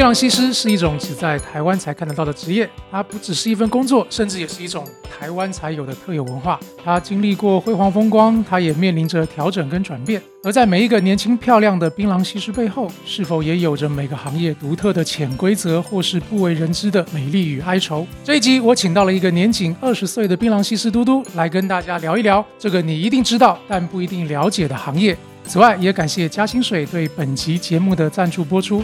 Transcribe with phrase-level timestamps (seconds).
[0.00, 6.58] 槟榔西施是一种只在台湾才看得到的职业，它不只是一份工作，甚至也是一种台湾才有的特有文化。
[6.82, 10.22] 它经历过辉煌风光，它也面临着调整跟转变。
[10.42, 18.06] 而在每一个年轻漂亮的槟榔西施背后，是否也有着每个行业独特的潜规则，或是不为人知的美丽与哀愁？
[18.24, 25.14] 这一集我请到了一个年仅二十岁的槟榔西施嘟嘟，来跟大家聊一聊这个你一定知道但不一定了解的行业。
[25.44, 28.82] 此外，也感谢嘉兴水对本集节目的赞助播出。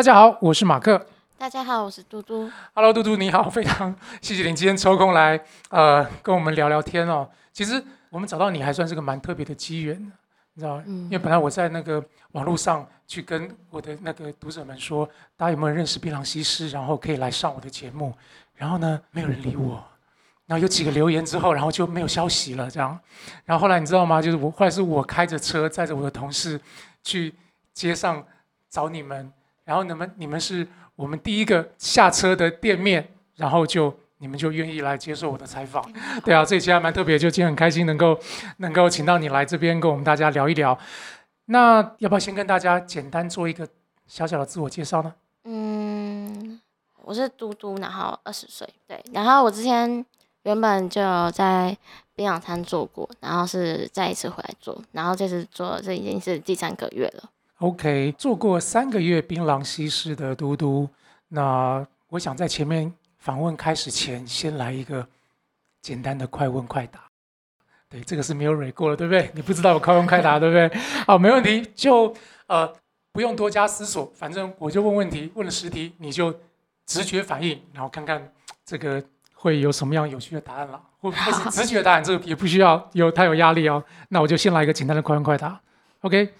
[0.00, 1.06] 大家好，我是马克。
[1.36, 2.50] 大家好，我是嘟嘟。
[2.72, 7.28] Hello，嘟嘟你好，非常谢谢你今天抽空来呃跟我们聊聊天哦。
[7.52, 10.00] 其实我们找到你还算是个蛮特别的机缘，
[10.54, 18.14] 你知道因为本来我在那个网络上去跟我的那个读者们说，大家有没有认识槟榔西施，然后可以来上我的节目。
[18.54, 19.84] 然后呢，没有人理我。
[20.46, 22.98] 然后有几个留言之后，然后就没有消息了，这样。
[23.44, 24.22] 然后后来你知道吗？
[24.22, 26.58] 就是我后来是我开着车载着我的同事
[27.02, 27.34] 去
[27.74, 28.24] 街上
[28.70, 29.30] 找你们，
[29.70, 35.80] 然后你们你们是我们第一个下车的店面，然后就你们就愿意来接受我的采访，
[36.24, 38.18] 对啊，这一期还蛮特别，就今天很开心能够
[38.56, 40.76] 能够请到你来这边跟我们大家聊一聊。
[41.44, 43.68] 那要不要先跟大家简单做一个
[44.08, 45.14] 小小的自我介绍呢？
[45.44, 46.60] 嗯，
[47.04, 50.04] 我是嘟嘟，然后二十岁，对，然后我之前
[50.42, 51.76] 原本就有在
[52.16, 57.30] 槟榔摊做过，然后是再一次回来做，然后这次做这已经是第三个月了。
[57.60, 60.88] OK，做过三个月槟榔西施的嘟嘟，
[61.28, 65.06] 那我想在前面访问开始前，先来一个
[65.82, 67.00] 简单的快问快答。
[67.86, 69.30] 对，这个是没有蕊过了，对不对？
[69.34, 70.80] 你不知道有快问快答，对不对？
[71.06, 72.14] 好，没问题，就
[72.46, 72.72] 呃
[73.12, 76.34] 不用多加思索，反正我就问问题，问了十题，你就
[76.86, 78.32] 直觉反应，然后看看
[78.64, 83.84] 这个会有什么样有趣的答案了，或或是直觉答案，这个也不需要有太有压力哦。
[84.08, 85.60] 那我就先来一个简单的快问快答
[86.00, 86.32] ，OK。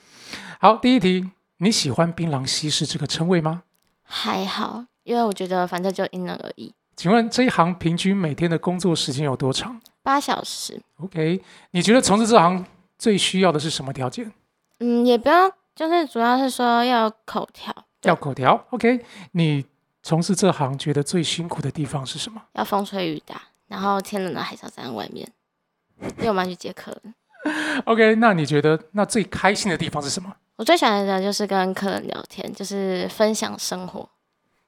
[0.63, 3.63] 好，第一题，你喜欢槟榔西施这个称谓吗？
[4.03, 6.75] 还好，因为我觉得反正就因人而异。
[6.95, 12.63] 请问这一行平均每天的工作时间有多长八小时，？OK，你觉得从事这行
[12.99, 14.31] 最需要的是什么条件？
[14.81, 18.63] 嗯，也不要，就是主要是说要口条，要口条。
[18.69, 19.65] OK，你
[20.03, 22.43] 从事这行觉得最辛苦的地方是什么？
[22.53, 25.27] 要风吹雨打，然后天冷了还是要站在外面，
[26.19, 27.15] 因为我们要去接客人。
[27.87, 30.31] OK，那你觉得那最开心的地方是什么？
[30.61, 34.01] 我最喜欢的就是跟客人聊天，就是分享生活。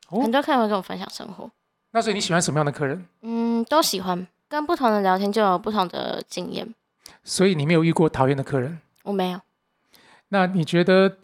[0.08, 1.50] 哦很多客人会跟我分享生活，
[1.91, 3.06] 那所以你喜欢什么样的客人？
[3.20, 4.26] 嗯，都喜欢。
[4.48, 6.75] 跟不同的聊天就有不同的经验。
[7.22, 8.81] 所以你没有遇过讨厌的客人。
[9.02, 9.41] 我没有，
[10.28, 11.19] 那你觉得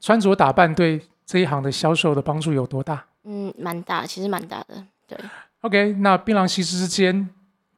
[0.00, 4.82] 穿着打扮对这一行的销售的帮助有多大嗯，蛮大，其实蛮大的。
[5.06, 5.18] 对
[5.60, 7.28] ，？OK，那槟榔西施之间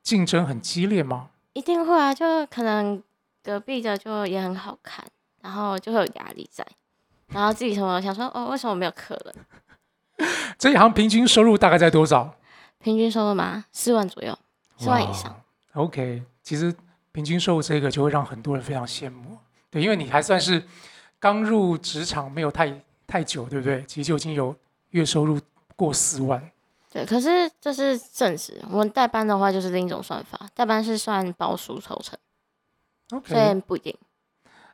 [0.05, 1.31] 竞争很激烈吗？
[1.55, 3.03] 一定会啊，就可能
[3.43, 5.05] 隔壁的就也很好看，
[5.43, 6.67] 然后就会有压力在，
[7.29, 10.29] 然后自己什么想说，哦，为什么没有客人？
[10.59, 12.35] 这一行平均收入大概在多少？
[12.81, 14.37] 平均收入嘛，四万左右，
[14.77, 15.31] 四万以上。
[15.75, 15.83] 哇。
[15.83, 16.75] OK，其实
[17.13, 19.39] 平均收入这个就会让很多人非常羡慕，
[19.71, 20.63] 对，因为你还算是
[21.21, 23.85] 刚入职场没有太太久，对不对？
[23.85, 24.55] 其实就已经有
[24.91, 25.41] 月收入
[25.77, 26.51] 过四万。
[26.91, 32.19] 对，可是这是正职，我们代班的话就是另一种算法，代班是算包书抽成，
[33.25, 33.95] 所以不一定。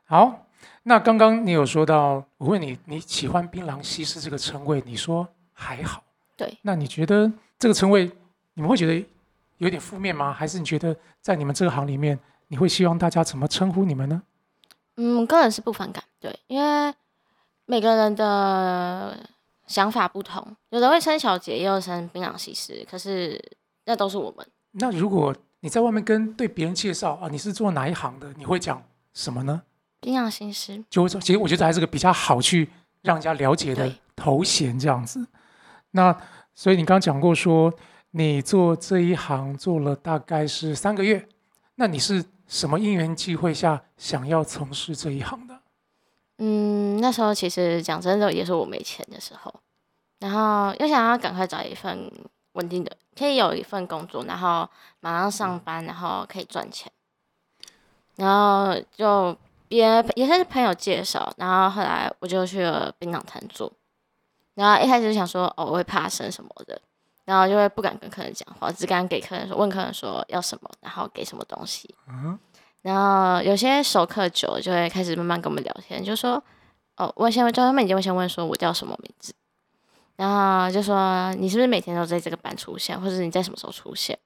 [0.05, 0.44] 好，
[0.83, 6.03] 那刚刚你有说到，我问你你喜欢槟榔西施这个称谓，你说还好。
[6.37, 8.11] 对，那你觉得这个称谓
[8.53, 9.05] 你们会觉得
[9.57, 10.33] 有点负面吗？
[10.33, 14.21] 还是你觉得在你们这个行里面，你会希望大家怎么称呼你们呢？
[14.97, 16.93] 嗯，个人是不反感，对，因为
[17.65, 19.17] 每个人的
[19.65, 23.41] 想法不同，有的会称小姐，也有称槟榔西施，可是
[23.85, 24.45] 那都是我们。
[24.71, 28.83] 那如果你在外面跟对别人介绍啊，你是做哪一行的，你会讲
[29.13, 29.63] 什么呢？
[30.05, 32.69] 槟榔西施，就会说，其实我觉得还是个比较好去
[33.01, 35.25] 让人家了解的对头衔这样子。
[35.91, 36.15] 那
[36.53, 37.73] 所以你刚刚讲过说，
[38.11, 41.27] 你做这一行做了大概是三个月，
[41.73, 45.59] 那你是什么因缘际会下想要从事这一行的？
[46.37, 49.51] 嗯，那时候其实讲真的，也是我没钱的时候，
[50.19, 52.11] 然后又想要赶快找一份
[52.51, 54.69] 稳定的，可以有一份工作，然后
[54.99, 56.91] 马上上班，然后可以赚钱，
[58.17, 59.35] 然后就
[59.67, 63.71] 别也是朋友介绍，然后后来我就去了槟榔摊做，
[64.53, 66.79] 然后一开始就想说哦我会怕生什么的，
[67.25, 72.37] 然后就会不敢跟客人讲话，只敢给客人说问客人说要什么，然后给什么东西，嗯，
[72.81, 76.41] 然后有些熟客久了就会开始慢慢跟我们聊天，就说
[76.97, 79.33] 哦，我先就他们已经会先问说我叫什么名字，
[80.15, 84.17] 然后就说你是不是每天都在这个班出现，或者是你在什么时候出现？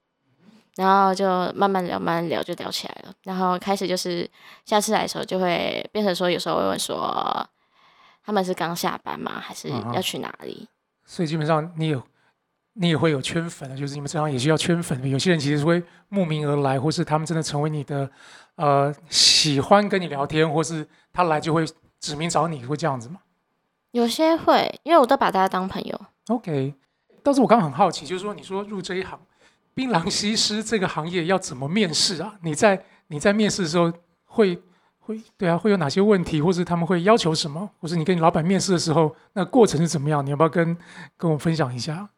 [0.75, 3.13] 然后就慢慢聊，慢慢聊就聊起来了。
[3.24, 4.30] 然后开始就是
[4.66, 7.48] 下次来的时候就会变成说，有时候会问说，
[8.24, 9.39] 他们是刚下班吗？
[9.39, 10.68] 还是要去哪里？
[11.06, 12.01] 所以基本上你有
[12.74, 15.07] 你也会有圈粉的，就是你们这行也需要圈粉的。
[15.07, 18.10] 有些人其实会慕名而来，或是他们真的成为你的
[18.56, 21.65] 呃喜欢跟你聊天，或是他来就会
[22.00, 23.19] 指名找你，会这样子吗
[23.92, 26.01] 有些会，因为我都把大家当朋友。
[26.27, 26.75] ？OK，
[27.24, 29.19] 但是我刚刚很好奇，就是说你说入这一行
[29.74, 32.36] 槟榔西施这个行业要怎么面试啊？
[32.42, 33.92] 你在你在面试的时候
[34.25, 34.62] 会
[35.00, 40.25] 会对啊，会有哪些问题，或是他们会要求什么，或是你跟你老板面试的时候，那过程是怎么样？
[40.25, 40.77] 你要不要跟
[41.18, 42.10] 跟我分享一下？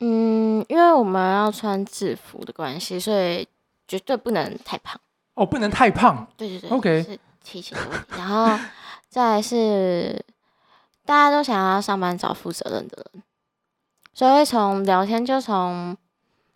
[0.00, 3.46] 嗯，因为我们要穿制服的关系，所以
[3.86, 5.00] 绝对不能太胖。
[5.34, 6.26] 哦，不能太胖。
[6.36, 8.06] 对对对 OK 是体型的问题。
[8.16, 8.56] 然后
[9.10, 10.24] 再来是
[11.04, 13.22] 大家都想要上班找负责任的人，
[14.14, 15.96] 所以会从聊天就从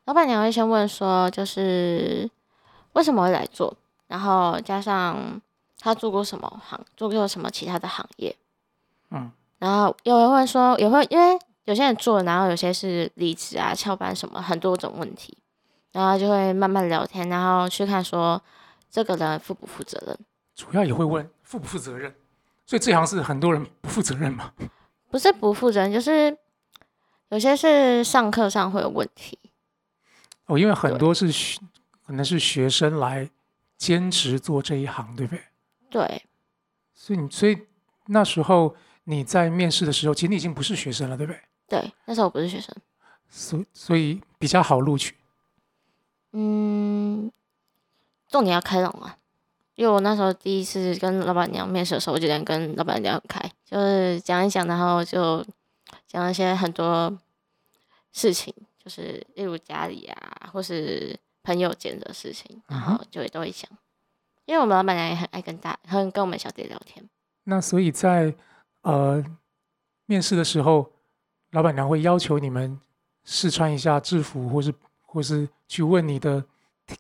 [0.05, 2.29] 老板娘会先问说，就是
[2.95, 3.73] 为什么会来做，
[4.09, 5.41] 然后加上
[5.79, 8.35] 他做过什么行，做过什么其他的行业，
[9.11, 15.39] 嗯，然后有人会说，也会因为有些人做，然后有些是离职啊、翘班什么，很多种问题，
[15.93, 18.43] 然后就会慢慢聊天，然后去看说
[18.91, 20.19] 这个人负不负责任。
[20.57, 22.13] 主要也会问负不负责任，
[22.67, 24.53] 所以这行是很多人不负责任嘛。
[25.11, 26.37] 不是不负责任，就是
[27.29, 29.39] 有些是上课上会有问题。
[30.47, 31.61] 哦，因为很多是学
[32.07, 33.29] 可能是学生来
[33.77, 35.43] 兼职做这一行，对不对？
[35.91, 36.25] 对，
[36.95, 37.59] 所以你所以
[38.07, 38.75] 那时候
[39.05, 41.41] 你在面试的时候，其实你已经不是学生了，对不对？
[41.69, 42.75] 对，那时候我不是学生。
[43.29, 45.15] 所所以比较好录取。
[46.33, 47.31] 嗯，
[48.29, 49.17] 重点要开朗啊，
[49.75, 55.45] 因为我那时候第一次跟老板娘面试的时候，我就想跟老板娘很开，就是讲一讲，然后就
[56.07, 57.19] 讲一些很多
[58.13, 63.71] 事情，就是例如家里啊，或是朋友间的事情，然后就会都会想。
[64.45, 67.09] 因为我们老板娘也很爱跟大，很跟我们小姐聊天。
[67.45, 68.35] 那所以在
[68.83, 69.25] 呃
[70.07, 70.91] 面试的时候，
[71.53, 72.81] 老板娘会要求你们
[73.25, 76.45] 试穿一下制服，或是或是去问你的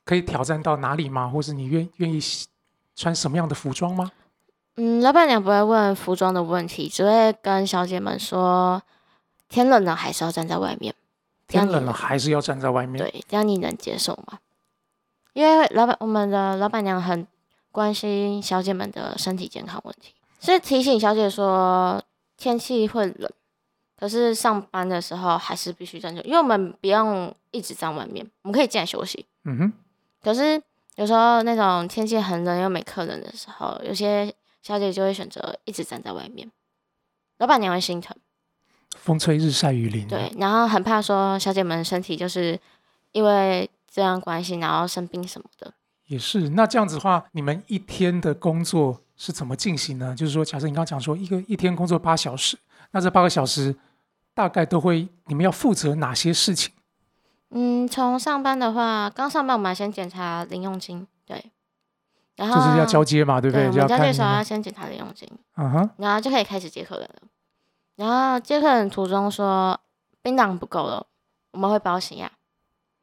[0.05, 1.29] 可以挑战到哪里吗？
[1.29, 2.21] 或是你愿愿意
[2.95, 4.13] 穿什么样的服装吗？
[4.77, 8.83] 嗯，老板娘不会问服装的问题，只会跟小姐们说，
[9.49, 10.95] 天冷了还是要站在外面。
[11.61, 13.03] 天冷了还是要站在外面。
[13.03, 14.39] 对，这样你能接受吗？
[15.35, 17.27] 因为老板，我们的老板娘很
[17.71, 22.03] 关心小姐们的身体健康问题，是提醒小姐说
[22.37, 23.31] 天气会冷，
[23.99, 29.25] 可是上班的时候还是必须站着，因为我们不用一直站外面，我们可以进来休息。
[29.45, 29.73] 嗯哼，
[30.23, 30.63] 可是
[30.97, 36.51] 有时候那种天气很冷又没客人的时候，有些小姐就会选择一直站在外面，
[37.39, 38.15] 老板娘会心疼。
[39.03, 40.07] 风吹日晒雨淋。
[40.07, 42.59] 对，，然后很怕说小姐们身体就是
[43.11, 45.75] 因为这样关系，然后生病什么的。
[46.07, 46.51] 也是。
[46.51, 50.15] 那这样子的话，你们一天的工作是怎么进行呢？
[50.15, 52.57] 就是说，假设你刚刚讲说一个一天工作八小时，
[52.93, 53.75] 那这八个小时
[54.33, 56.73] 大概都会你们要负责哪些事情？
[57.51, 61.51] 嗯，从上班的话，刚上班我们要先检查零用金，对，
[62.37, 64.43] 然后就是要交接嘛，对不对，交接的时候要。
[64.43, 67.29] 先检查零用金，嗯哼，然后就可以开始接客人了。
[67.97, 69.79] 然后接客人途中说
[70.23, 71.07] 槟榔不够了，
[71.53, 72.33] 我们会包起呀，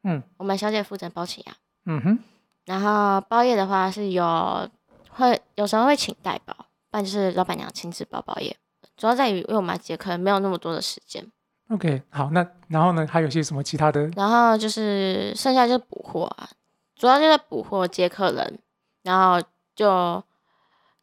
[0.02, 1.56] 嗯我们小姐负责包起呀。
[1.86, 2.18] 嗯哼，
[2.66, 4.68] 然后包夜的话是有
[5.10, 6.54] 会有时候会请代包，
[6.90, 8.56] 不然就是老板娘亲自包包夜。
[8.96, 11.26] 主要在于因为我们要接客人，没有那么多的时间。
[11.70, 14.06] OK，好，那然后呢，还有些什么其他的？
[14.08, 16.50] 然后就是剩下就是补货啊，
[16.96, 18.58] 主要就是补货接客人，
[19.02, 19.40] 然后
[19.74, 20.22] 就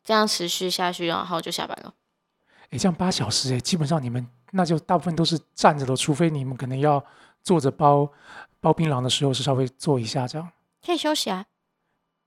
[0.03, 1.93] 这样持续下去，然后就下班了。
[2.71, 7.03] 诶，这样八小时，诶，基本上你们那就大部分都是站着的，除非你们可能要
[7.43, 8.11] 坐着包
[8.59, 10.51] 包槟榔的时候是稍微坐一下这样。
[10.85, 11.45] 可以休息啊，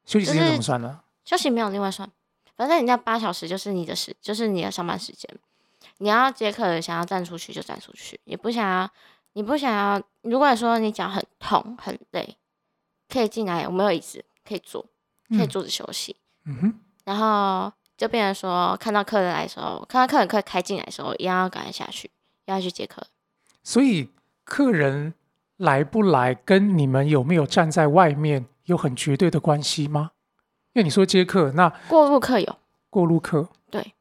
[0.05, 1.01] 休息时间怎么算呢？
[1.25, 2.11] 休息没有另外算，
[2.57, 5.29] 反正人家八小时就是你的时，就是你的上班时间。
[5.99, 8.91] 你要接客，想要站出去就站出去，你不想要，
[9.35, 10.03] 你不想要。
[10.23, 12.37] 如果说你脚很痛很累，
[13.09, 14.83] 可以进来，我们有椅子可以坐，
[15.29, 16.17] 可以嗯坐着休息。
[16.45, 22.11] 嗯哼，然后就变成说，看到客人来的时候，看到客人快开进来的时候，一样要赶快下去，
[22.47, 23.03] 要去接客。
[23.63, 24.09] 所以
[24.43, 25.13] 客人
[25.59, 30.13] 来不来跟你们有没有站在外面有很绝对的关系吗？
[30.73, 32.57] 因为你说接客，那过路客有，
[32.89, 33.93] 过路客，对，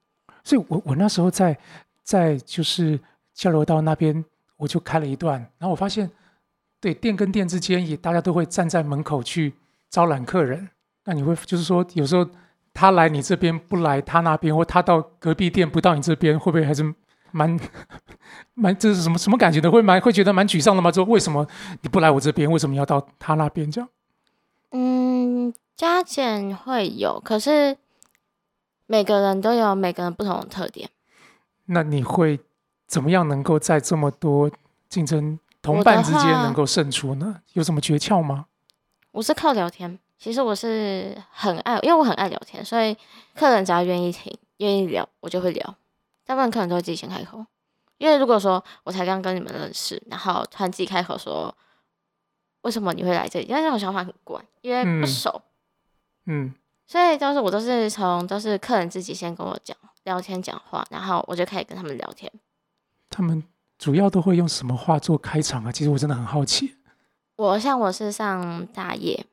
[0.46, 1.60] 所以我我那时候在
[2.02, 2.98] 在就是
[3.34, 4.24] 交流道那边，
[4.56, 6.10] 我就开了一段，然后我发现，
[6.80, 9.56] 对店跟店之间也大家都会站在门口去
[9.90, 10.70] 招揽客人。
[11.04, 12.26] 那你会就是说，有时候
[12.80, 16.82] 他来你这边不来他那边，或他到隔壁店不到你这边，会不会还是
[17.32, 17.60] 蛮
[18.56, 19.70] 蛮这是什么什么感觉的？
[19.70, 20.90] 会蛮会觉得蛮沮丧的吗？
[20.90, 21.46] 说为什么
[21.82, 23.90] 你不来我这边，为什么要到他那边这样？
[24.72, 27.76] 嗯，加减会有，可是
[28.88, 30.90] 每个人都有每个人不同的特点。
[31.66, 32.40] 那你会
[32.88, 34.50] 怎么样能够在这么多
[34.88, 37.42] 竞争同伴之间能够胜出呢？
[37.52, 38.46] 有什么诀窍吗？
[39.12, 40.00] 我是靠聊天。
[40.20, 42.96] 其实我是很爱，因为我很爱聊天，所以
[43.34, 45.76] 客人只要愿意听、愿意聊，我就会聊。
[46.26, 47.44] 大部分客人都会自己先开口，
[47.98, 51.56] 因为如果说我才刚跟你们认识，然后突然自己开口说
[52.62, 55.42] 为什么你会来这里，因为这种想法很怪，因为嗯不熟，
[56.26, 56.54] 嗯，
[56.86, 62.30] 所以都是我都是从都是客人自己先跟我讲聊天讲话，然后我就开始跟他们聊天。
[63.10, 63.42] 他们
[63.78, 65.72] 主要都会用什么话做开场啊？
[65.72, 66.76] 其实我真的很好奇。
[67.38, 69.26] 我像我是上大夜，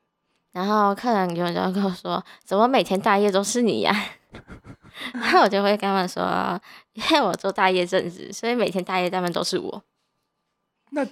[0.57, 3.95] 然后客人有人就会跟我说，怎么每天大夜都是你呀、
[5.13, 6.59] 然后我就会跟他们说，
[6.95, 9.83] 因为我做大夜正职，所以每天大夜他们都是我。
[10.93, 11.05] 那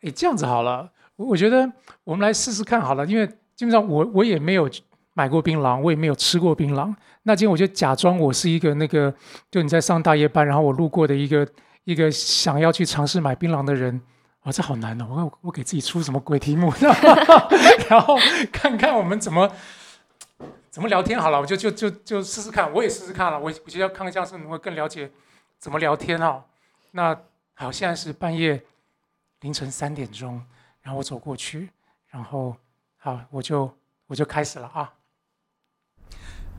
[0.00, 1.72] 诶，这样子好了，我我觉得
[2.02, 3.24] 我们来试试看好了，因为
[3.54, 4.68] 基本上我我也没有
[5.14, 6.92] 买过槟榔，我也没有吃过槟榔。
[7.22, 9.14] 那今天我就假装我是一个那个，
[9.48, 11.46] 就你在上大夜班，然后我路过的一个
[11.84, 14.00] 一个想要去尝试买槟榔的人。
[14.44, 15.06] 哇，这好难哦！
[15.08, 16.72] 我我给自己出什么鬼题目，
[17.88, 18.16] 然后
[18.52, 19.48] 看看我们怎么
[20.68, 25.10] 怎么聊天好了，我就就就就试试看，我也试试看了，我我觉得要看看这样是能够更了解
[25.58, 26.42] 怎么聊天哦。
[26.90, 27.16] 那
[27.54, 28.60] 好，现在是半夜
[29.42, 30.42] 凌晨三点钟，
[30.82, 31.70] 然后我走过去，
[32.08, 32.56] 然后
[32.98, 33.72] 好，我就
[34.08, 34.92] 我就开始了啊。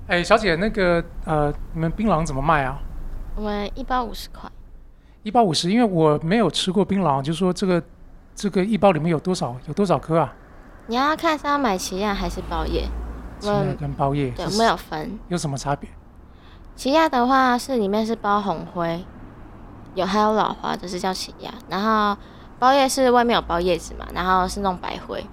[0.07, 2.79] 哎，小姐，那个呃，你们槟榔怎么卖啊？
[3.35, 4.49] 我们一包五十块，
[5.23, 7.81] 一包五十，因为我没有吃过槟榔，就说这个
[8.35, 10.33] 这个一包里面有多少有多少颗啊？
[10.87, 12.85] 你要看是要买奇亚还是包叶，
[13.39, 15.17] 奇亚跟包叶有没有分。
[15.29, 15.89] 有什么差别？
[16.75, 19.05] 奇亚的话是里面是包红灰，
[19.95, 22.19] 有还有老花这是叫奇亚，然后
[22.59, 25.25] 包叶是外面有包叶子嘛，然后是那种白灰，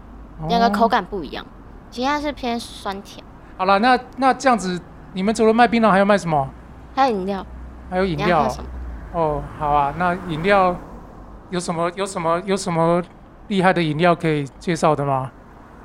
[0.49, 1.44] 两个口哦感不一样。
[1.90, 3.25] 奇亚是偏酸甜，
[3.56, 4.80] 好了，那那这样子，
[5.14, 6.49] 你们除了卖槟榔，还要卖什么？
[6.94, 7.44] 还有饮料，
[7.90, 8.70] 还有饮料你要喝什么？
[9.12, 9.43] 哦。
[9.59, 10.76] 好啊，那饮料
[11.50, 13.02] 有什么有什么有什么
[13.49, 15.31] 厉害的饮料可以介绍的吗？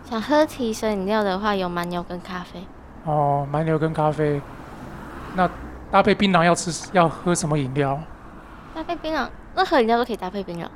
[0.03, 2.65] 想喝提神饮料的话，有蛮牛跟咖啡。
[3.05, 4.39] 哦，蛮牛跟咖啡。
[5.35, 5.49] 那
[5.91, 7.99] 搭配槟榔要吃要喝什么饮料？
[8.73, 10.67] 搭配槟榔，任何饮料都可以搭配槟榔。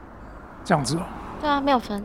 [0.64, 1.02] 这样子哦。
[1.40, 2.04] 对啊，没有分。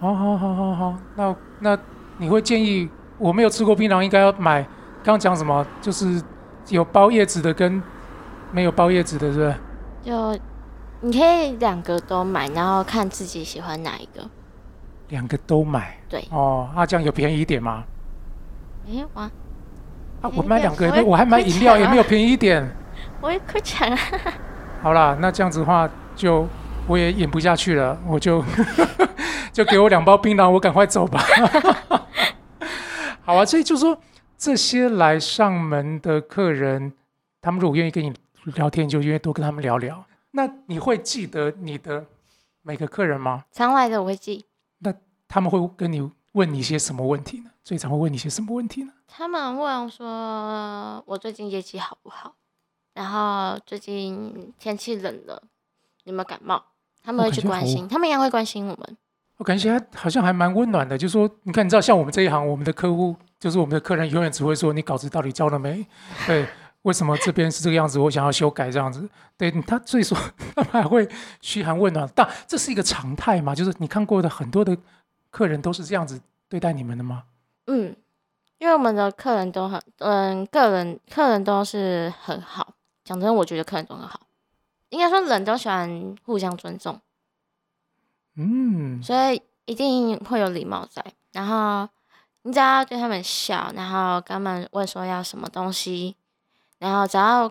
[0.00, 1.78] 好好好好好，那那
[2.16, 4.62] 你会建议我没有吃过槟榔，应该要买？
[5.04, 5.64] 刚刚讲什么？
[5.80, 6.22] 就是
[6.68, 7.82] 有包叶子的跟
[8.50, 9.54] 没有包叶子的，是不是？
[10.04, 10.38] 就
[11.00, 14.28] 你可以两个都买，然后看自己喜欢哪一个。
[15.08, 15.96] 两个都买。
[16.08, 17.84] 对哦，啊，这样有便宜一点吗？
[18.86, 19.30] 没有啊，
[20.22, 22.68] 啊，我买两个也没，我会我还买饮料，也没有便宜一点。
[23.20, 23.98] 我也快抢啊！
[24.82, 26.46] 好啦，那这样子的话，就
[26.86, 28.44] 我也演不下去了，我就
[29.52, 31.22] 就给我两包槟榔，我赶快走吧。
[33.24, 33.96] 好啊，所以就说
[34.36, 36.92] 这些来上门的客人，
[37.40, 38.12] 他们如果愿意跟你
[38.44, 40.04] 聊天，就愿意多跟他们聊聊。
[40.32, 42.06] 那你会记得你的
[42.62, 43.44] 每个客人吗？
[43.52, 44.46] 常来的我会记，
[44.78, 44.92] 那
[45.28, 47.50] 他们会跟你问你一些什么问题呢？
[47.62, 48.92] 最常会问你一些什么问题呢？
[49.06, 52.34] 他们问说我最近业绩好不好，
[52.94, 55.42] 然后最近天气冷了，
[56.04, 56.62] 有没有感冒？
[57.04, 58.96] 他们会去关心，他们一样会关心我们。
[59.38, 65.84] 我感觉他好像还蛮温暖的，就是说你看，你知道，像我们这一行，我们的客户就是我们的客人，永远只会说你稿子到底交了没？
[66.26, 66.46] 对，
[66.82, 67.98] 为什么这边是这个样子？
[67.98, 69.08] 我想要修改这样子。
[69.36, 70.16] 对他，所以说
[70.54, 71.08] 他们还会
[71.40, 73.54] 嘘寒问暖，但这是一个常态嘛？
[73.54, 74.76] 就是你看过的很多的
[75.30, 77.24] 客人都是这样子对待你们的吗？
[77.66, 77.96] 嗯，
[78.58, 82.74] 因为我们的客人都很，嗯，个人客人都是很好。
[83.04, 84.20] 讲真，我觉得客人都很好，
[84.90, 87.00] 应该说人都喜欢互相尊重，
[88.36, 91.04] 嗯，所以一定会有礼貌在。
[91.32, 91.88] 然后
[92.42, 96.14] 你只要对他们笑，然后跟他们问说要什么东西，
[96.82, 97.48] 然后只要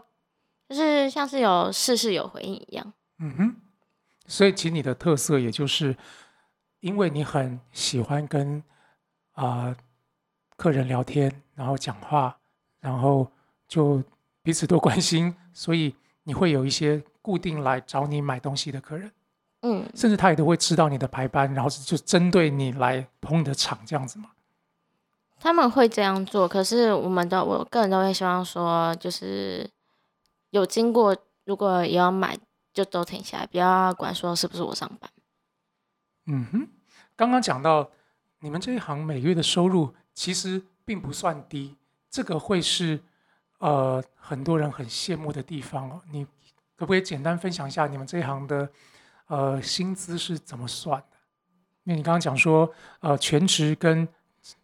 [0.67, 2.93] 就是像是有事事有回应一样。
[3.19, 3.55] 嗯哼，
[4.27, 5.95] 所以其实你的特色也就是，
[6.81, 8.61] 因为你很喜欢跟
[9.31, 9.73] 啊、
[10.57, 12.38] 客人聊天，然后讲话，
[12.81, 13.31] 然后
[13.69, 14.03] 就
[14.43, 19.09] 彼此都关心，所以你会有一些固定来找你买东西的客人，
[19.61, 24.31] 嗯，甚至他也都会知道你的排班，然后就针对你来捧你的场这样子嘛。
[25.43, 29.67] 他们会这样做，可是我们都我个人都会希望说，就是
[30.51, 32.38] 有经过，如果也要买，
[32.71, 35.10] 就都停下来，不要管说是不是我上班。
[36.27, 36.67] 嗯哼，
[37.15, 37.89] 刚刚讲到
[38.41, 41.75] 你们这一行每月的收入其实并不算低，
[42.07, 43.00] 这个会是
[43.57, 46.00] 呃很多人很羡慕的地方哦。
[46.12, 46.24] 你
[46.75, 48.69] 可不可以简单分享一下你们这一行的
[49.25, 51.17] 呃薪资是怎么算的？
[51.86, 54.07] 因为你刚刚讲说呃全职跟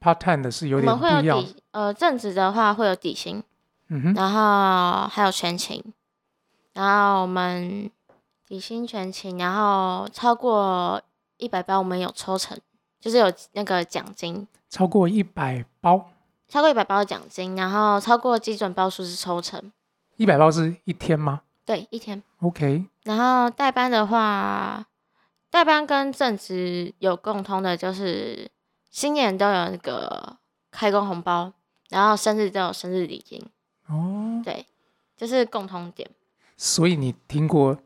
[0.02, 3.44] part time 的是有点我们会不一样，有底，呃，正职的话会有底薪，
[3.90, 5.84] 嗯哼，然后还有全勤，
[6.74, 7.90] 然后我们
[8.46, 11.02] 底薪全勤，然后超过
[11.38, 12.58] 一百包我们有抽成，
[13.00, 16.10] 就是有那个奖金，超过一百包，
[16.48, 19.72] 超过一百包的奖金，然后超过基准包数是抽成，
[20.16, 21.42] 一百包是一天吗？
[21.66, 22.24] 对，一天。
[22.40, 24.86] ？OK，然后代班的话，
[25.50, 28.50] 代班跟正职有共通的，就是
[28.90, 30.38] 新年都有那个
[30.72, 31.54] 开工红包，
[31.90, 33.44] 然后生日都有生日礼金，
[33.88, 34.66] 哦，对，
[35.16, 36.10] 这是共通点。
[36.56, 37.78] 所以你听过，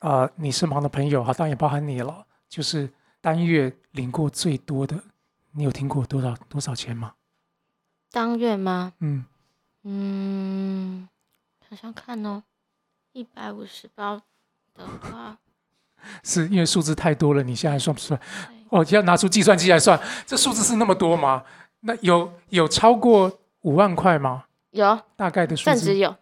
[0.00, 2.90] 呃，你身旁的朋友，好，当然也包含你了，就是
[3.20, 5.02] 单月领过最多的，
[5.52, 7.14] 你有听过多少多少钱吗？
[8.10, 8.94] 当月吗？
[9.00, 9.26] 嗯，
[9.82, 11.08] 嗯，
[11.68, 12.42] 想想看哦，
[13.12, 14.22] 一百五十包
[14.74, 15.38] 的话，
[16.24, 18.20] 是因为数字太多了，你现在算不出来？
[18.70, 21.44] 对哦，要拿出计算机来算，这数字是那么多吗？
[21.80, 24.44] 那有有超过五万块吗？
[24.70, 26.16] 有大概的数字，正职有，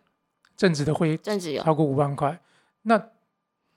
[0.56, 2.38] 正值的会正值有，超过五万块，
[2.82, 3.10] 那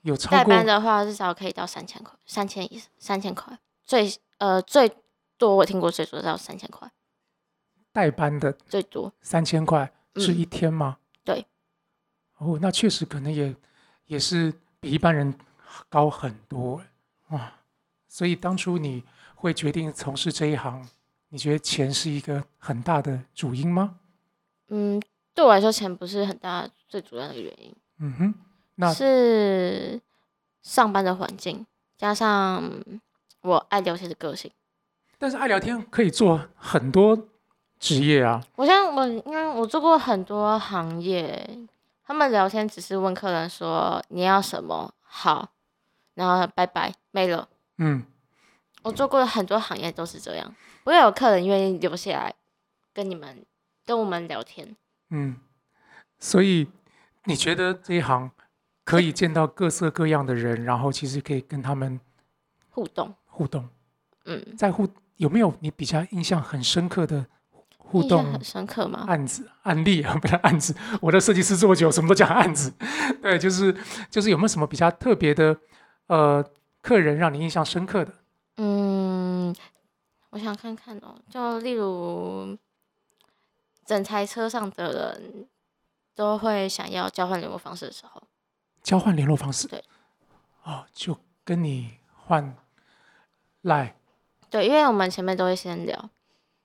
[0.02, 4.92] 有超代过班的话至少可以到三千块，三千以三千块，最呃最
[5.36, 6.90] 多我听过最多到三千块，
[7.92, 9.12] 代班的最多。
[9.20, 10.98] 三千块是嗯一天吗？
[11.24, 11.46] 对。
[12.38, 13.54] 哦，那确实可能也
[14.06, 15.34] 也是比一般人
[15.88, 17.52] 高很多欸哇！
[18.10, 19.04] 所以当初你
[19.36, 20.84] 会决定从事这一行，
[21.28, 24.00] 你觉得钱是一个很大的主因吗？
[24.68, 25.00] 嗯，
[25.32, 28.34] 对我来说钱不是很大最主要的原因，嗯哼，
[28.74, 30.00] 那是
[30.60, 31.64] 上班的环境
[31.96, 32.68] 加上
[33.42, 34.50] 我爱聊天的个性。
[35.16, 37.28] 但是爱聊天可以做很多
[37.78, 41.48] 职业啊，我像我，因为我做过很多行业，
[42.04, 45.50] 他们聊天只是问客人说你要什么好，
[46.14, 47.48] 然后拜拜没了。
[47.82, 48.04] 嗯，
[48.82, 52.34] 我做过的很多行业都是这样，不会有客人愿意留下来
[52.92, 53.44] 跟你们
[53.86, 54.76] 跟我们聊天。
[55.08, 55.36] 嗯，
[56.18, 56.68] 所以
[57.24, 58.30] 你觉得这一行
[58.84, 61.98] 可以见到各色各样的人，然后其实可以跟他们
[62.68, 63.68] 互动，互动，
[64.26, 67.26] 嗯，在互有没有你比较印象很深刻的
[67.78, 69.04] 互动很深刻吗？
[69.08, 70.14] 案子案例啊？
[70.20, 72.72] 不是案子，我的设计师这么久，什么都讲案子。
[73.22, 73.74] 对，就是
[74.10, 75.56] 就是有没有什么比较特别的
[76.06, 76.44] 呃
[76.82, 78.12] 客人让你印象深刻的？
[78.56, 79.54] 嗯，
[80.30, 82.56] 我想看看哦，就例如
[83.84, 85.48] 整台车上的人
[86.14, 88.22] 都会想要交换联络方式的时候，
[88.82, 89.66] 交换联络方式。
[89.68, 89.82] 对。
[90.62, 92.54] 哦，就跟你换
[93.62, 93.96] 赖。
[94.50, 96.10] 对，因为我们前面都会先聊，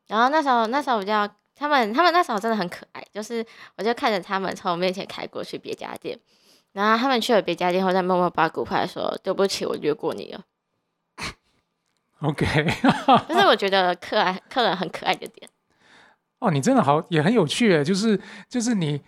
[0.08, 3.46] 然后那时候那时候比较他们他们那时候真的很可爱，就是
[3.78, 6.20] 我就看着他们从我面前开过去别家店，
[6.76, 10.44] 然后他们去了别家店后，再默默把骨牌说对不起，我略过你了。
[12.20, 12.46] OK，
[13.30, 15.50] 这是我觉得客爱客人很可爱的点。
[16.40, 19.02] 哦，你真的好，也很有趣诶，就是就是你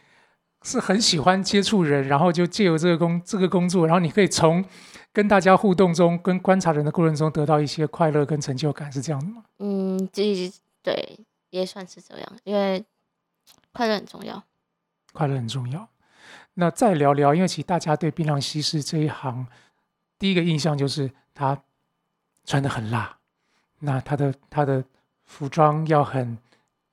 [0.62, 4.63] 是很喜欢接触人，然后就借由这个工这个工作，然后你可以从
[5.12, 9.43] 跟大家互动中、跟观察人的过程中得到一些快乐跟成就感，是这样的吗？
[9.60, 10.23] 嗯，这
[10.82, 12.86] 对也算是这样，因为
[13.73, 14.41] 快乐很重要。
[15.12, 15.89] 快乐很重要。
[16.55, 19.45] 那再聊聊，因为其实大家对槟榔西施这一行，
[20.17, 21.61] 第一个印象就是他
[22.45, 23.17] 穿的很辣，
[23.79, 24.83] 那他的他的
[25.23, 26.37] 服装要很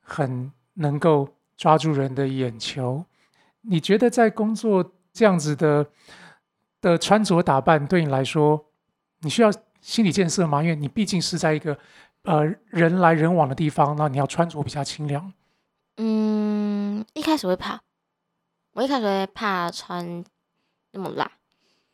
[0.01, 3.05] 很能够抓住人的眼球。
[3.63, 5.87] 你觉得在工作这样子的
[6.81, 8.67] 的穿着打扮，对你来说，
[9.21, 10.63] 你需要心理建设吗？
[10.63, 11.79] 因为你毕竟是在一个
[12.25, 15.33] 呃人来人往的地方，那你要穿着比较清凉。
[15.97, 17.81] 嗯，一开始会怕，
[18.75, 20.25] 我一开始会怕穿
[20.91, 21.31] 那么辣，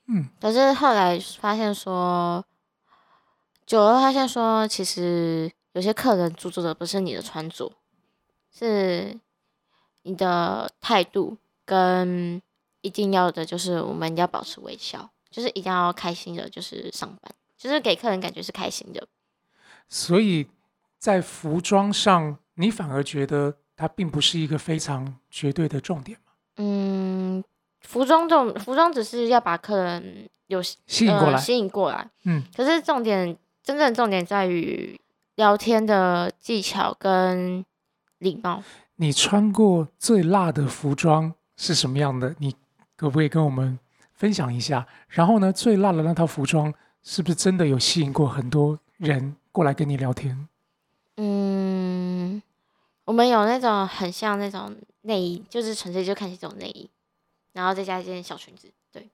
[0.08, 2.44] 嗯，可是后来发现说，
[3.66, 7.70] 久了发现说，其实有些客人注重的不是你的穿着，
[8.50, 9.20] 是
[10.02, 12.40] 你的态度跟
[12.80, 19.06] 一定要的，就是我们要保持微笑，就是一定要开心的，就是上班，就是给客人感觉是开心的。
[19.86, 20.48] 所以
[20.96, 26.29] 在服装上，你反而觉得它并不是一个非常绝对的重点嘛？
[26.62, 27.42] 嗯，
[27.80, 32.06] 服装这种服装只是要把客人有吸引过来，呃吸引过来。
[32.24, 35.00] 嗯，可是重点，真正的重点在于
[35.36, 37.64] 聊天的技巧跟
[38.18, 38.62] 礼貌。
[38.96, 42.34] 你穿过最辣的服装是什么样的？
[42.38, 42.54] 你
[42.94, 43.78] 可不可以跟我们
[44.12, 44.86] 分享一下？
[45.08, 50.46] 然后呢，最辣的那套服装是不是真的有吸引过很多人过来跟你聊天？
[51.16, 52.42] 嗯，
[53.06, 56.90] 我们有那种很像那种内衣，就是纯粹就看起这种内衣，
[57.52, 59.08] 然后再加一件小裙子，对。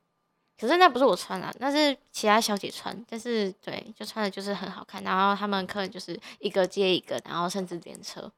[0.59, 5.03] 可是那不是我穿啊，那是其他小姐穿，但是对，就穿的就是很好看。
[5.05, 8.33] 然后他们客人就是一个接一个，然后甚至连车，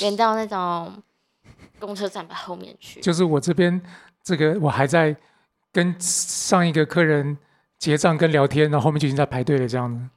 [0.00, 1.02] 连到那种
[1.80, 3.00] 公车站吧后面去。
[3.00, 3.80] 就是我这边
[4.22, 5.16] 这个我还在
[5.72, 7.36] 跟上一个客人
[7.78, 10.08] 结账跟聊天，然后后面就已经在排队了，这样子。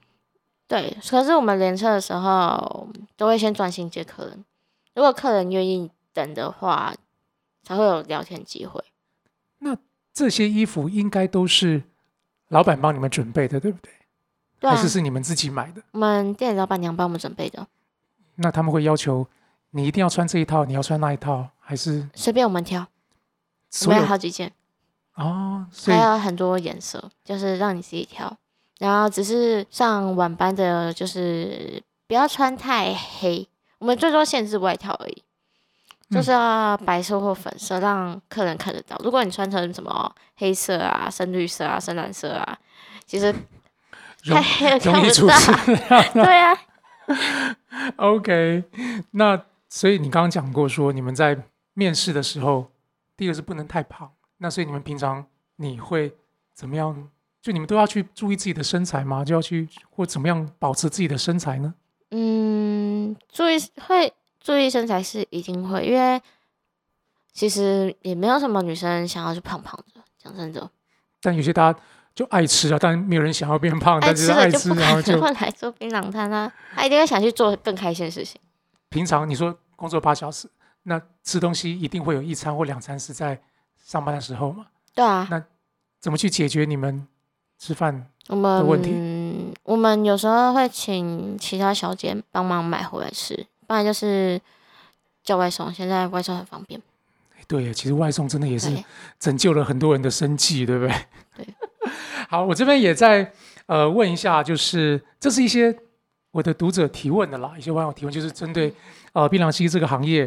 [0.67, 2.87] 对，可是我们连车的时候
[3.17, 4.45] 都会先专心接客人，
[4.93, 6.93] 如果客人愿意等的话，
[7.63, 8.83] 才会有聊天机会。
[9.59, 9.77] 那
[10.13, 11.83] 这些衣服应该都是
[12.49, 13.91] 老板帮你们准备的，对不对？
[14.59, 15.81] 对啊还是，是你们自己买的？
[15.91, 17.65] 我们店里老板娘帮我们准备的，
[18.35, 19.25] 那他们会要求
[19.71, 22.85] 你一定要穿这一套，你要穿那一套，还是随便我们挑，
[23.85, 24.51] 我们有好几件，
[25.15, 25.65] 哦？
[25.71, 28.35] 所以还有很多颜色，就是让你自己挑。
[28.79, 35.23] 然后只是上晚班的，就是不要穿太黑，我们最多限制外套而已，
[36.09, 38.99] 就是要白色或粉色，让客人看得到。
[39.03, 42.57] 如果你穿成什么黑色啊、深绿色啊、深蓝色啊，
[43.05, 43.33] 其实
[44.23, 45.13] 容太黑了看不到。
[45.13, 45.51] 出事。
[46.13, 46.57] 对啊
[47.97, 48.63] ，OK，
[49.11, 51.43] 那所以你刚刚讲过说你们在
[51.73, 52.71] 面试的时候，
[53.15, 55.25] 第一个是不能太胖，那所以你们平常
[55.57, 56.15] 你会
[56.53, 57.09] 怎么样？
[57.41, 59.23] 就你们都要去注意自己的身材吗？
[59.23, 61.73] 就要去或怎么样保持自己的身材呢？
[62.11, 64.11] 嗯，注意会
[64.49, 66.19] 注意身材是一定会，因为
[67.31, 70.67] 其实也没有什么女生想要去胖胖的，讲真的，
[71.21, 71.79] 但有些大家
[72.15, 78.41] 就爱吃啊，但没有人想要变胖，爱但是爱吃，然后就会 来做槟榔摊啊，他一定会想去做更开心的事情。
[78.89, 80.49] 平常你说工作八小时，
[80.81, 83.39] 那吃东西一定会有一餐或两餐是在
[83.85, 84.65] 上班的时候嘛？
[84.95, 85.39] 对啊，那
[85.99, 87.07] 怎么去解决你们
[87.59, 88.09] 吃饭？
[88.29, 94.41] 我们问题我们有时候会请其他小姐帮忙买回来吃，不然就是
[95.23, 95.71] 叫外送。
[95.71, 96.81] 现在外送很方便，
[97.47, 98.75] 对耶，其实外送真的也是，
[99.19, 100.95] 拯救了很多人的生计，对不对？
[101.37, 101.47] 对。
[102.27, 103.31] 好，我这边也在
[103.67, 105.75] 呃问一下，就是这是一些
[106.31, 108.73] 我的读者提问的啦，一些网友提问，就是针对
[109.13, 110.25] 呃槟榔西这个行业，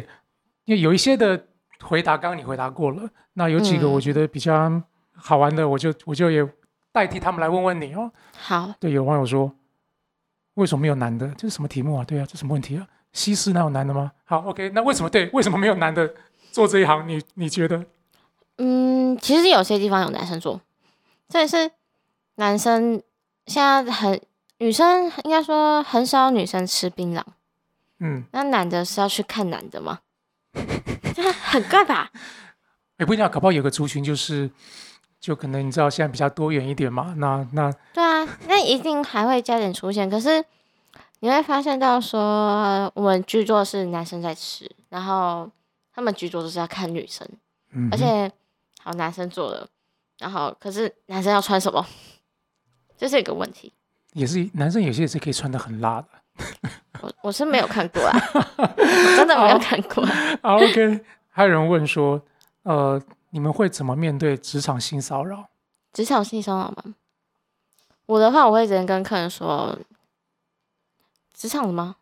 [0.63, 1.45] 因为有一些的
[1.81, 4.81] 回答，刚刚你回答过了，那有几个嗯我觉得比较
[5.13, 6.47] 好玩的，我就我就也
[6.93, 8.09] 代替他们来问问你哦。
[8.37, 9.53] 好，对，有网友说，
[10.53, 11.27] 为什么没有男的？
[11.37, 12.05] 这是什么题目啊？
[12.05, 12.87] 对啊，这什么问题啊？
[13.13, 14.11] 西施哪有男的吗？
[14.25, 15.29] 好，OK，那为什么对？
[15.31, 16.13] 为什么没有男的
[16.51, 17.07] 做这一行？
[17.07, 17.85] 你你觉得？
[18.57, 20.59] 嗯，其实有些地方有男生做，
[21.29, 21.71] 这也是
[22.35, 23.01] 男生
[23.45, 24.19] 现在很
[24.57, 27.23] 女生应该说很少女生吃槟榔，
[27.99, 29.99] 嗯，那男的是要去看男的吗？
[31.15, 32.11] 这很怪吧？
[32.97, 34.49] 也不一定啊，搞不好有个族群就是，
[35.19, 37.13] 就可能你知道现在比较多元一点嘛。
[37.17, 40.09] 那那对啊，那一定还会加点出现。
[40.09, 40.43] 可是
[41.23, 45.49] 你会发现到说，我们居多是男生在吃，然后
[45.95, 47.25] 他们居多都是要看女生，
[47.71, 48.29] 嗯，而且
[48.81, 49.65] 好男生做了，
[50.19, 51.85] 然后可是男生要穿什么，
[52.97, 53.71] 这是一个问题。
[54.11, 56.07] 也是男生有些也是可以穿的很辣的。
[57.01, 58.19] 我我是没有看过啊，
[58.67, 60.05] 我真的没有看过。
[60.43, 62.21] 好，OK，还有人问说，
[62.63, 65.45] 呃，你们会怎么面对职场性骚扰？
[65.93, 66.95] 职场性骚扰吗？
[68.07, 69.79] 我的话，我会直接跟客人说，
[71.33, 71.95] 职场的吗？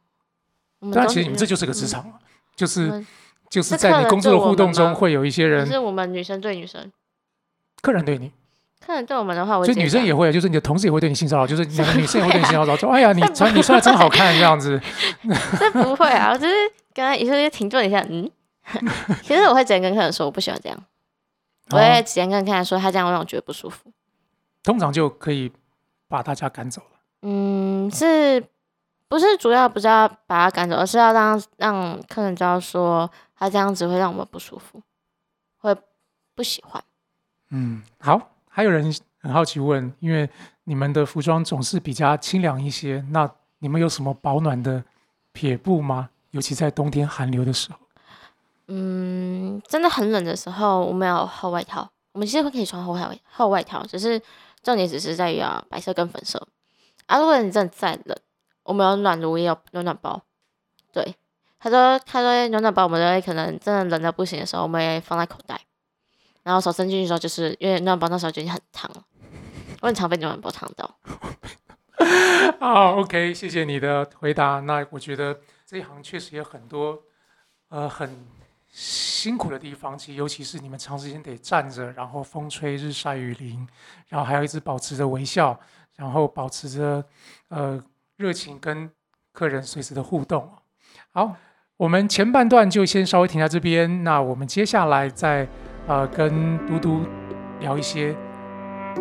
[0.79, 2.19] 我们当然，都其实你们这就是个职场了，
[2.55, 3.05] 就是
[3.49, 6.91] 就是在你工作的互动中，吗会有一些可人是我们女生对女生，
[7.81, 8.31] 客人对你，
[8.85, 14.79] 客人对我们的话，我会所以直接讲女生也会，就是你的同事也会对你性骚扰，就是两个女生也会对你性骚扰，说：“哎呀，你穿你穿的真好看， 这样子。
[15.59, 16.53] 这不会啊，我只是
[16.93, 18.29] 跟他有时候就停顿一下，嗯。
[19.23, 20.83] 其实我会直接跟客人说，我不喜欢这样，
[21.71, 23.91] 我会哦直接跟客人说，他这样会让我觉得不舒服。
[24.63, 25.51] 通常就可以
[26.07, 26.99] 把大家赶走了。
[27.23, 28.41] 嗯，是
[29.11, 34.81] 不是主要不是要把他赶走，而是要让让客人知道说，他这样子会让我们不舒服，
[35.57, 35.75] 会
[36.33, 36.81] 不喜欢。
[37.49, 40.29] 嗯，好，还有人很好奇问，因为
[40.63, 44.81] 你们的服装总是比较清凉一些，那你们有什么保暖的
[45.33, 46.09] 撇布吗？
[46.29, 47.77] 尤其在冬天寒流的时候。
[48.67, 54.17] 嗯，真的很冷的时候，我们有厚外套，我们其实会可以穿厚外厚外套，只是
[54.63, 56.47] 重点只是在于啊白色跟粉色。
[57.07, 58.17] 啊，如果你真的再冷，
[58.63, 60.21] 我们有暖炉也有暖暖包。
[60.91, 61.15] 对，
[61.59, 65.59] 他说他说暖暖包，我们都会可能真的冷到不行的时候，我们也放在口袋，
[66.43, 69.03] 然后手伸进去的时候，就是因为暖暖包那时候就已经很烫了，
[69.81, 70.97] 我很常被暖暖包烫到。
[72.59, 74.59] 好，OK，谢谢你的回答。
[74.61, 76.99] 那我觉得这一行确实有很多
[77.69, 78.27] 呃很
[78.67, 83.67] 辛苦的地方，其实尤其是你们长时间得站着，然后风吹日晒雨淋，
[84.07, 85.57] 然后还要一直保持着微笑，
[85.95, 87.03] 然后保持着
[87.49, 87.81] 呃
[88.21, 88.91] 热情跟
[89.33, 90.47] 客人随时的互动。
[91.11, 91.35] 好，
[91.77, 95.47] 我们前半段就先稍微停在这边，那我们接下来再
[95.87, 97.01] 呃跟嘟嘟
[97.59, 98.15] 聊一些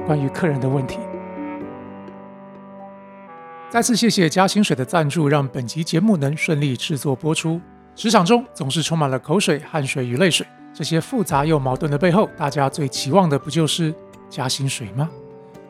[0.07, 0.99] 关于客人的问题。
[3.69, 7.61] 再次谢谢加薪水的赞助，让本集节目能顺利制作播出。
[7.95, 13.95] 职场中总是充满了口水、汗水与泪水，这些复杂又矛盾的背后，大家最期望的不就是
[14.31, 15.11] 加薪水吗？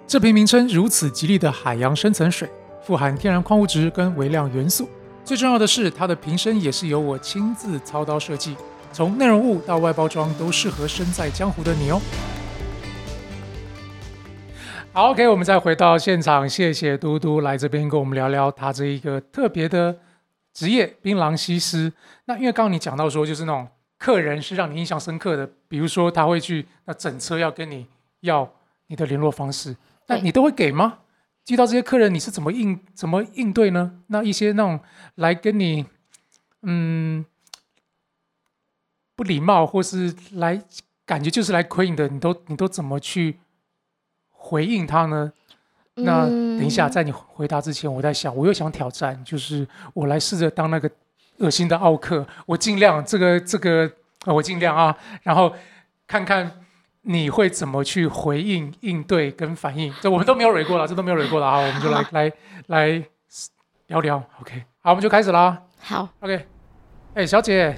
[0.06, 2.48] 这瓶名称如此吉利的海洋深层水，
[2.82, 4.88] 富含天然矿物质跟微量元素。
[5.24, 8.56] 最重要的是，它的瓶身也是由我亲自操刀设计，
[8.92, 12.00] 从内容物到外包装都适合身在江湖的你哦。
[14.92, 19.96] 好，OK，我们再回到现场，谢谢嘟嘟来这边跟我们聊聊他这一个特别的
[20.52, 21.92] 职业——槟榔西施。
[22.24, 27.86] 那因为刚刚你讲到说，就是那种客人是让你印象深刻的，比如说他会去那整车要跟你
[28.22, 28.50] 要
[28.88, 29.76] 你的联络方式，
[30.08, 30.98] 那你都会给吗？
[31.50, 34.00] 遇到这些客人，你是怎么应怎么应对呢？
[34.06, 34.78] 那一些那种
[35.16, 35.84] 来跟你
[36.62, 37.24] 嗯
[39.16, 40.62] 不礼貌，或是来
[41.04, 43.40] 感觉就是来亏你的，你都你都怎么去
[44.30, 45.32] 回应他呢？
[45.94, 50.90] 那等一下，嗯在你回答之前，我在想，我又想挑战，就是我来试着当那个
[51.38, 53.90] 恶心的奥克，我尽量这个这个，
[54.24, 55.52] 呃我尽量啊，然后
[56.06, 56.64] 看看
[57.02, 59.92] 你会怎么去回应、应对跟反应。
[60.00, 62.32] 这我们都没有蕊过了，这都没有蕊过了啊，我们就来 来
[62.66, 63.04] 来
[63.86, 64.22] 聊聊。
[64.40, 65.62] OK，好，我们就开始啦。
[65.80, 66.46] 好，OK，
[67.14, 67.76] 哎、小姐，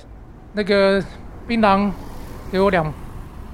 [0.55, 1.03] 那个
[1.47, 1.91] 槟榔
[2.51, 2.93] 给我两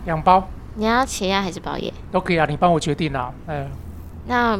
[0.07, 1.93] 两包你要切呀还是包叶？
[2.11, 3.33] 都可以啊，你帮我决定啊。
[3.47, 3.69] 哎、
[4.27, 4.59] 那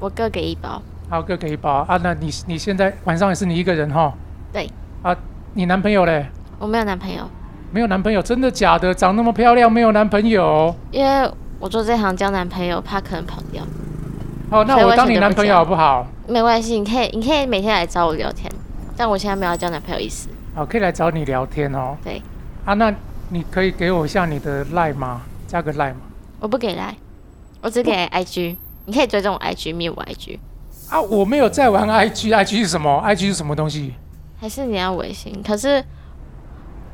[0.00, 0.82] 我各给一包。
[1.08, 1.98] 好，各给一包啊。
[2.02, 4.12] 那你你现在晚上也是你一个人哈？
[4.52, 4.68] 对。
[5.02, 5.16] 啊，
[5.52, 6.26] 你男朋友嘞？
[6.58, 7.28] 我没有男朋友，
[7.74, 8.22] 没有男朋友？
[8.22, 8.94] 真的假的？
[8.94, 10.72] 长那么漂亮，没有男朋友？
[10.92, 13.64] 因为我做这行交男朋友，怕可能跑掉。
[14.48, 16.06] 哦，那我我当你男朋友好不好？
[16.28, 18.48] 没关系，你可以，你可以每天来找我聊天，
[18.96, 20.28] 但我现在没有要交男朋友意思。
[20.54, 21.96] 好，可以来找你聊天哦。
[22.04, 22.22] 对。
[22.64, 22.94] 啊，那
[23.30, 25.22] 你可以给我一下你的赖吗？
[25.48, 25.96] 加个赖吗？
[26.38, 26.94] 我不给赖，
[27.60, 30.38] 我只给 IG，你可以追踪我 IG，密我 IG，
[30.90, 33.94] 啊，我没有在玩 IG，IG 是什么？IG 是什么东西？
[34.40, 35.42] 还是你要微信？
[35.44, 35.82] 可是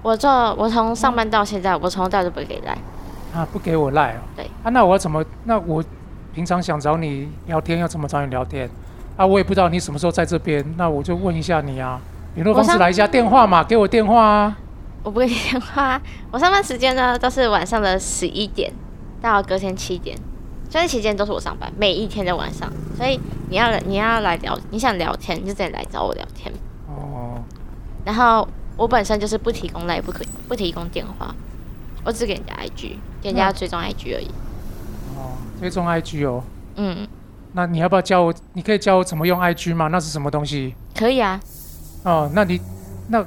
[0.02, 2.76] 我做我从上班到现在，我从头到尾都不会给赖。
[3.34, 4.20] 啊，不给我赖哦。
[4.36, 4.44] 对。
[4.62, 5.24] 啊，那我要怎么？
[5.44, 5.82] 那我
[6.34, 8.68] 平常想找你聊天，要怎么找你聊天？
[9.16, 12.00] 啊，我也不知道你什么时候在这边，那我就问一下你啊。
[12.34, 14.56] 联络方我上式来一下，电话嘛，给我电话啊。
[15.02, 18.72] 我不给你电话，我上班时间呢都是晚上的十一点
[19.20, 20.16] 到隔天七点，
[20.68, 22.70] 这段期间都是我上班，每一天的晚上。
[22.96, 26.52] 所以你要来，你要来聊，你想聊天，你就直接来找我聊天。
[26.86, 27.42] 哦，
[28.04, 28.46] 然后
[28.80, 31.34] 我本身就是不提供那也，不可不提供电话，
[32.02, 34.28] 我只给人家 IG，给人家追踪 IG 而已。
[35.14, 36.42] 哦，追踪 IG 哦。
[36.76, 37.06] 嗯，
[37.52, 38.34] 那你要不要教我？
[38.54, 39.88] 你可以教我怎么用 IG 吗？
[39.88, 40.74] 那是什么东西？
[40.96, 41.38] 可以啊。
[42.04, 42.58] 哦，那你
[43.08, 43.22] 那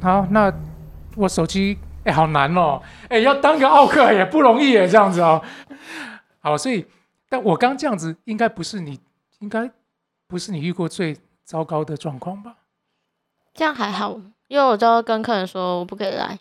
[0.00, 0.52] 好，那
[1.14, 5.40] 我手机哎、好难哦，哎、要当个奥克也不容易耶，这样子哦。
[6.40, 6.84] 好，所以
[7.28, 8.98] 但我刚这样子，应该不是你，
[9.38, 9.70] 应该
[10.26, 12.56] 不是你遇过最糟糕的状况吧？
[13.54, 16.38] 这样还好，因为我都跟客人说我不可以来，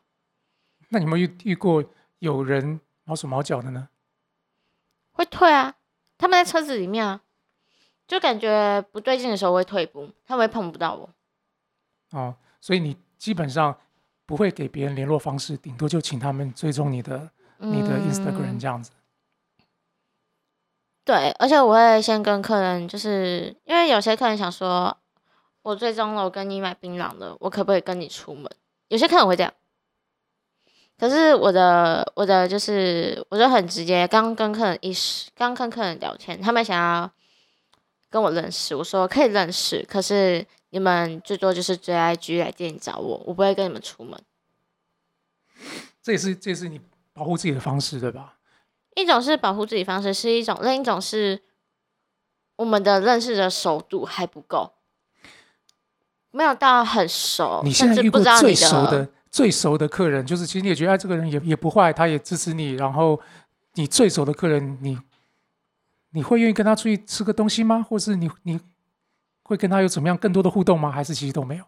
[0.90, 1.84] 那你有没有遇遇过
[2.20, 3.90] 有人毛手毛脚的呢？
[5.12, 5.76] 会退啊。
[6.18, 7.22] 他们在车子里面啊，
[8.08, 11.10] 就感觉不对劲的时候会退步，他们会碰不到我。
[12.12, 13.78] 哦，所以你基本上
[14.26, 18.92] 不会给别人联络方式，顶多就请他们追踪你的、你的 Instagram 嗯这样子。
[21.04, 24.98] 对，而且我会先跟客人，就是因为有些客人想说，
[25.66, 28.48] 我最终了，我跟你买槟榔了，我可不可以跟你出门？
[28.90, 29.52] 有些客人会这样，
[30.96, 37.10] 可是我的我的就是我就很直接，刚跟客人一时刚跟客人聊天，他们想要
[38.12, 44.22] 跟我认识，我说可以认识，可是你们最多就是追 IG 来店里找我，我不会跟你们出门。
[46.04, 46.80] 这也是这也是你
[47.12, 48.38] 保护自己的方式，对吧？
[48.94, 51.42] 一种是保护自己方式，是一种；另一种是
[52.58, 54.75] 我们的认识的熟度还不够，
[56.36, 63.18] 没有到很熟，你现在遇过最熟的、最熟的客人，就是其实你也觉得、哎、这个人也也不坏，他也支持你，然后
[63.76, 65.00] 你最熟的客人，你
[66.12, 67.82] 你会愿意跟他出去吃个东西吗？
[67.82, 68.60] 或是你你
[69.44, 70.92] 会跟他有怎么样更多的互动吗？
[70.92, 71.64] 还是其实都没有？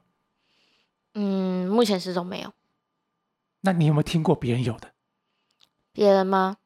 [1.13, 2.51] 嗯，目前是都没有。
[3.61, 4.91] 那你有没有听过别人有的？
[5.93, 6.57] 别人吗？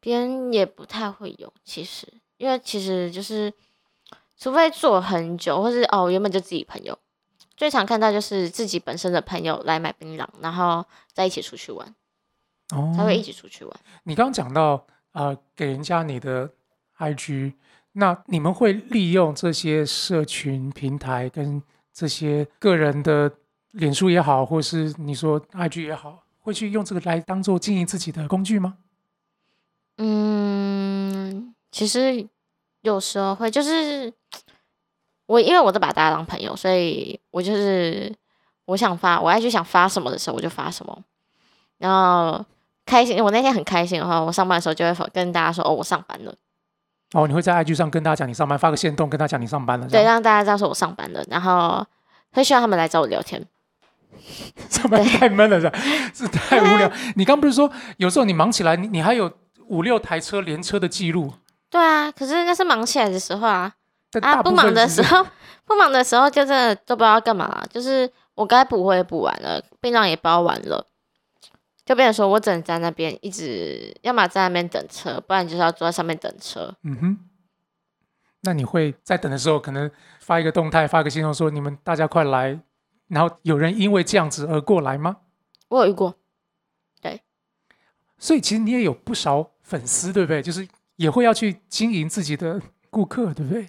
[0.00, 2.06] 别人也不太会有，其实，
[2.38, 3.52] 因为其实就是，
[4.38, 6.98] 除非做很久，或是哦原本就自己朋友，
[7.56, 11.94] 最常看到就是自己本身的朋友来买槟榔，然后在一起出去玩，
[12.74, 13.74] 哦，才会一起出去玩。
[14.04, 16.50] 你刚刚讲到呃，给人家你的
[16.98, 17.54] IG，
[17.92, 23.32] 那你们会利用这些社群平台跟这些个人的
[23.70, 28.76] 脸书也好，或是你说 IG 也好，会去用这个来当做经营自己的工具吗？
[29.96, 32.28] 嗯，其实
[32.82, 34.12] 有时候会，就是
[35.26, 38.12] 我因为我都把大家当朋友，所以我就是
[38.64, 40.98] 我想发，我爱去想发什么的时候我就发什么，
[41.78, 42.44] 然后
[42.84, 46.34] 开心，我那天很开心的话，我上班的时候就会跟大家说，哦，我上班了。
[47.12, 51.86] 哦，你会在 IG 上跟大家讲你上班，发个线动跟大家讲你上班了，这对，让大家知道说我上班了，然后
[52.32, 53.44] 会希望他们来找我聊天。
[54.70, 55.78] 上班太闷了，是吧
[56.14, 56.90] 是太无聊。
[57.14, 59.30] 你刚不是说有时候你忙起来，你你还有
[59.66, 61.32] 五六台车连车的记录？
[61.70, 63.85] 对啊，可是那是忙起来的时候啊，但
[64.20, 65.26] 啊，不忙的时候，
[65.66, 70.86] 不忙的时候就真的都不知道干嘛，就是我该补我也补完了，槟榔也包完了，
[71.84, 76.74] 就变成说我只能在那边一直，要么在那边等车，不然就是要坐在上面等车。
[76.82, 77.18] 嗯哼。
[78.42, 79.90] 那你会在等的时候，可能
[80.20, 82.60] 发一个动态，发个信息说你们大家快来，
[83.08, 85.16] 然后有人因为这样子而过来吗？
[85.68, 86.14] 我有遇过，
[87.02, 87.22] 对
[88.18, 90.40] 所以其实你也有不少粉丝，对不对？
[90.40, 93.68] 就是也会要去经营自己的顾客，对不对？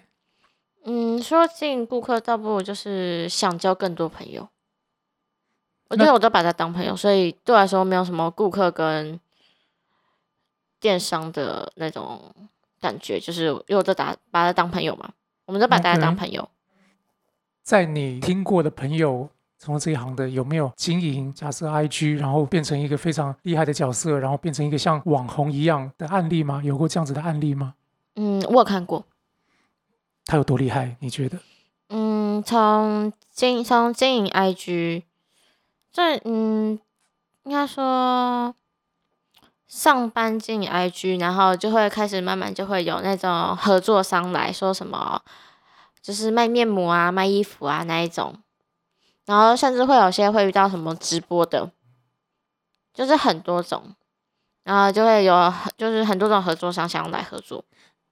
[0.84, 4.48] 嗯，说进顾客，倒不如就是想交更多朋友。
[5.88, 9.18] 我那觉得我都把他当朋友，所以对我来说没有什么顾客跟
[10.80, 12.20] 电商的那种
[12.80, 15.10] 感觉，就是因为我都打把他当朋友嘛，
[15.46, 16.48] 我们都把大家当朋友。
[17.62, 26.62] 在你听过的朋友从这一行的，有没有经营假设 IG，然后变成一个非常厉害的角色，然后变成一个像网红一样的案例吗？
[26.64, 27.74] 有过这样子的案例吗？
[28.16, 29.04] 嗯，我有看过。
[30.28, 30.94] 他有多厉害？
[31.00, 31.38] 你觉得？
[31.88, 35.04] 嗯，从经从经营 IG，
[35.90, 36.78] 这嗯，
[37.44, 38.54] 应该说
[39.66, 45.22] 上班经营 IG，然后就会开始慢慢就会有那种合作商来说什么，
[46.02, 48.36] 就是卖面膜啊、卖衣服啊那一种，
[49.24, 51.70] 然后甚至会有些会遇到什么直播的，
[52.92, 53.94] 就是很多种，
[54.64, 57.64] 然后就会有就是很多种合作商想要来合作。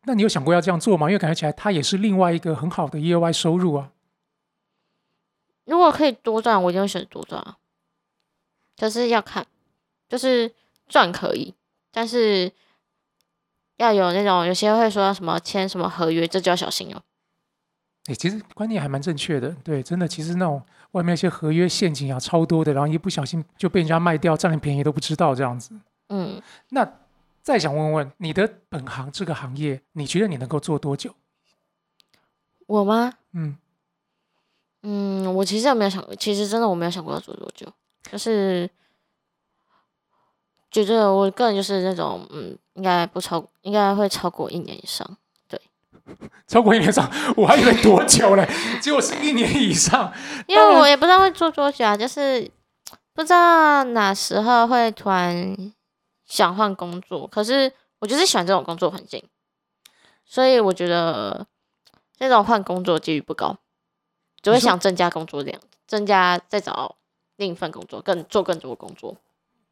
[0.07, 1.09] 那你有想过要这样做吗？
[1.09, 3.91] 因为感觉起来它也是另外一个很好的业外收入啊。
[5.65, 7.59] 如果可以多赚，我一定会选多赚啊。
[8.79, 9.47] 可是要看，
[10.09, 10.55] 就是
[10.89, 11.55] 赚可以，
[11.91, 12.53] 但是
[13.79, 17.03] 要有那种有些会说什么签什么合约，这就要小心哦。
[18.07, 25.75] 诶，其实观念还蛮正确的，对，真的，其实那种外面那些合约陷阱啊，超多的，然后一不小心就被人家卖掉，占了便宜都不知道这样子。
[26.11, 26.89] 嗯，那
[27.47, 31.15] 再想问问你的本行这个行业，你觉得你能够做多久？
[32.67, 33.13] 我吗？
[33.35, 33.57] 嗯，
[34.83, 37.65] 嗯，我其实也没有想，其实真的我没有想过要做多久，
[38.11, 38.69] 就是
[40.73, 45.17] 觉得我个人就是那种，嗯，应该不超，应该会超过一年以上。
[46.49, 48.45] 超过一年上，我还以为多久嘞，
[48.83, 50.13] 结果是一年以上。
[50.49, 52.51] 因为我也不知道会做多久啊，就是
[53.15, 55.57] 不知道哪时候会突然
[56.27, 57.27] 想换工作。
[57.27, 59.23] 可是我就是喜欢这种工作环境，
[60.25, 61.47] 所以我觉得
[62.17, 63.57] 这种换工作几率不高，
[64.43, 66.97] 只会想增加工作量，增加再找
[67.37, 69.17] 另一份工作，更做更多的工作。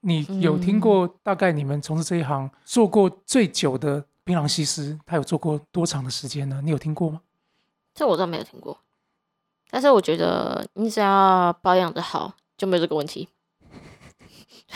[0.01, 6.61] 你有听嗯过大概你们从事这一行做过最久的槟榔西施，他有做过多长的时间呢？
[6.63, 7.23] 你有听过吗？
[7.95, 8.79] 这我倒没有听过，
[9.71, 13.29] 但是我觉得你只要保养的好，就没有这个问题。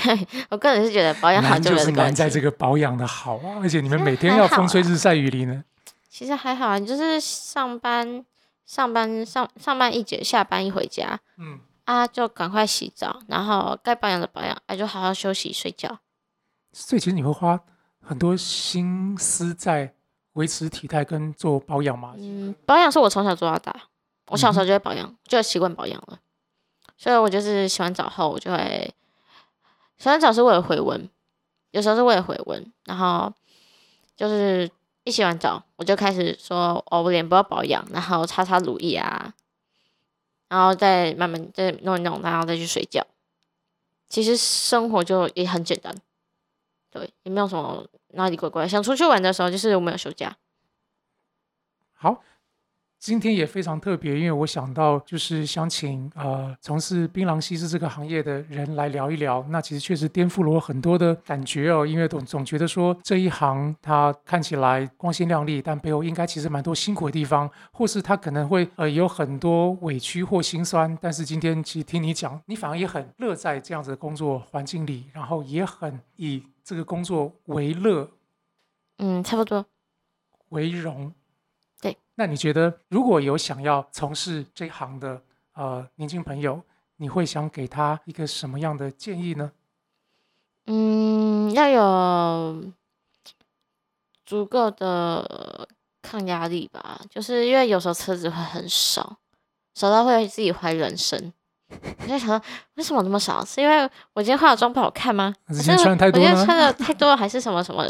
[0.02, 1.90] 对 我个人是觉得保养好难就是。
[1.92, 5.64] 难在这个保养的好啊，而且你们每天要风吹日晒雨淋呢。
[6.08, 8.24] 其实还好啊，你就是上班、
[8.64, 15.98] 上班、上上班一节，下班一回家嗯，啊，就赶快洗澡，然后该保养的保养，啊，就好好休息睡觉。
[16.72, 17.60] 所以其实你会花
[18.00, 19.94] 很多心思在
[20.34, 22.14] 维持体态跟做保养嘛。
[22.16, 23.74] 嗯，保养是我从小做到大，
[24.28, 26.18] 我小时候就会保养，就习惯保养了，
[26.96, 28.92] 所以我就是洗完澡后，我就会
[29.98, 31.08] 洗完澡是为了回温，
[31.72, 33.32] 有时候是为了回温，然后
[34.16, 34.70] 就是
[35.04, 39.34] 一洗完澡，我就开始说哦，我脸部要保养，然后擦擦乳液啊，
[40.48, 43.06] 然后再慢慢再弄一弄，然后再去睡觉。
[44.08, 45.94] 其实生活就也很简单，
[46.90, 48.66] 对，也没有什么哪里怪怪。
[48.66, 50.36] 想出去玩的时候，就是我们有休假，
[51.92, 52.22] 好，
[52.98, 59.44] 今天也非常特别，因为我想到就是想请呃从事槟榔西施这个行业的人来聊一聊。
[59.50, 70.98] 那其实确实颠覆了我很多的感觉哦，因为总总觉得说这一行它看起来光鲜亮丽，但背后应该其实蛮多辛苦的地方，或是它可能会呃有很多委屈或心酸。
[71.00, 78.10] 但是今天其实听你讲，你反而也很乐在这样子的工作环境里，然后也很以这个工作为乐
[78.98, 79.64] 嗯，差不多。
[80.48, 81.12] 为荣。
[82.18, 85.22] 对，那你觉得如果有想要从事这行的
[85.54, 86.60] 呃年轻朋友，
[86.96, 89.52] 你会想给他一个什么样的建议呢？
[90.66, 92.64] 嗯，要有
[94.26, 95.68] 足够的
[96.02, 99.16] 抗压力吧，就是因为有时候车子会很少，
[99.74, 101.32] 少到会自己怀疑人生。
[102.08, 102.42] 就想说
[102.74, 103.44] 为什么那么少？
[103.44, 105.32] 是因为我今天化的妆不好看吗？
[105.46, 107.88] 还是今天穿得太多呢我今天穿的太多了，还是什么什么？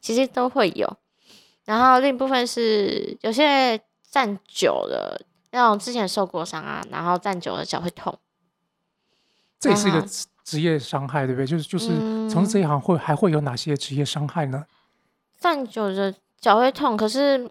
[0.00, 0.96] 其实都会有。
[1.64, 8.18] 然后另一部分是有些站久了，那种之前受过伤啊，然后站久了脚会痛。
[9.58, 11.46] 这也是一个啊职职业伤害，对不对？
[11.46, 14.66] 就是就是嗯从事这一行会还会有哪些职业伤害呢？
[15.40, 17.50] 站久了脚会痛，可是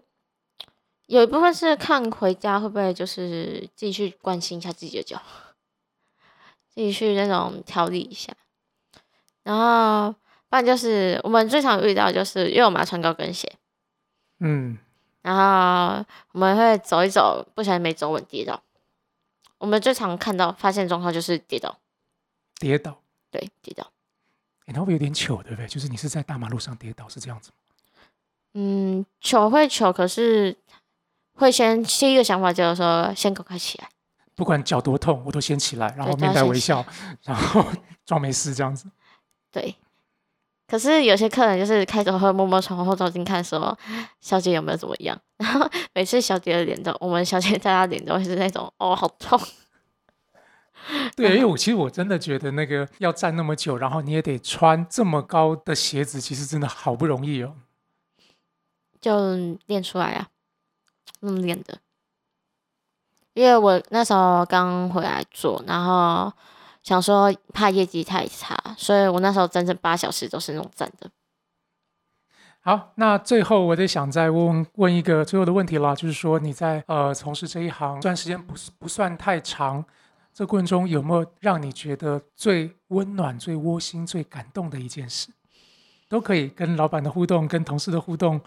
[1.06, 5.20] 有一部分是看回家会不会就是自己去关心一下自己的脚，
[6.72, 8.32] 自己去那种调理一下。
[9.42, 10.12] 然后
[10.48, 13.52] 不然就是我们最常遇到就是因为我们要穿高跟鞋，
[14.46, 14.78] 嗯，
[15.22, 18.62] 然后我们会走一走，不小心没走稳跌倒。
[19.56, 21.78] 我们最常看到发现状况就是跌倒，
[22.60, 23.90] 跌倒，对，跌倒。
[24.66, 25.66] 诶那会有点糗，对不对？
[25.66, 27.56] 就是你是在大马路上跌倒，是这样子吗？
[28.52, 30.54] 嗯，糗会糗，可是
[31.34, 33.88] 会先第一个想法就是说先赶快起来。
[34.34, 36.84] 不管脚多痛，我都先起来，然后面带微笑，
[37.22, 37.64] 然后
[38.04, 38.90] 装没事这样子。
[39.50, 39.74] 对，
[40.74, 43.78] 可是有些客人就是开头会默默从后照镜看说
[44.20, 49.40] 小姐有没有怎么样， 然后每次小姐的脸都，我们小姐在她脸都会是那种哦好痛，
[51.14, 57.54] 对，因为我其实我真的觉得那个要站那么久，然后你也得穿这么高的鞋子，其实真的好不容易哦。
[59.00, 60.26] 就练出来啊，
[61.20, 61.78] 那么练的。
[63.34, 66.32] 因为我那时候刚回来做，然后
[66.84, 71.10] 想说怕业绩太差，所以我那时候整整八小时都是那种站的。
[72.60, 79.84] 好，那最后我得想再问问一个最后的问题啦，就是说你在呃从事这一行，虽然时间不是不算太长，
[80.32, 85.30] 这过程中有没有让你觉得最温暖、最窝心、最感动的一件事？
[86.08, 88.40] 都可以，跟老板的互动、跟同事的互动、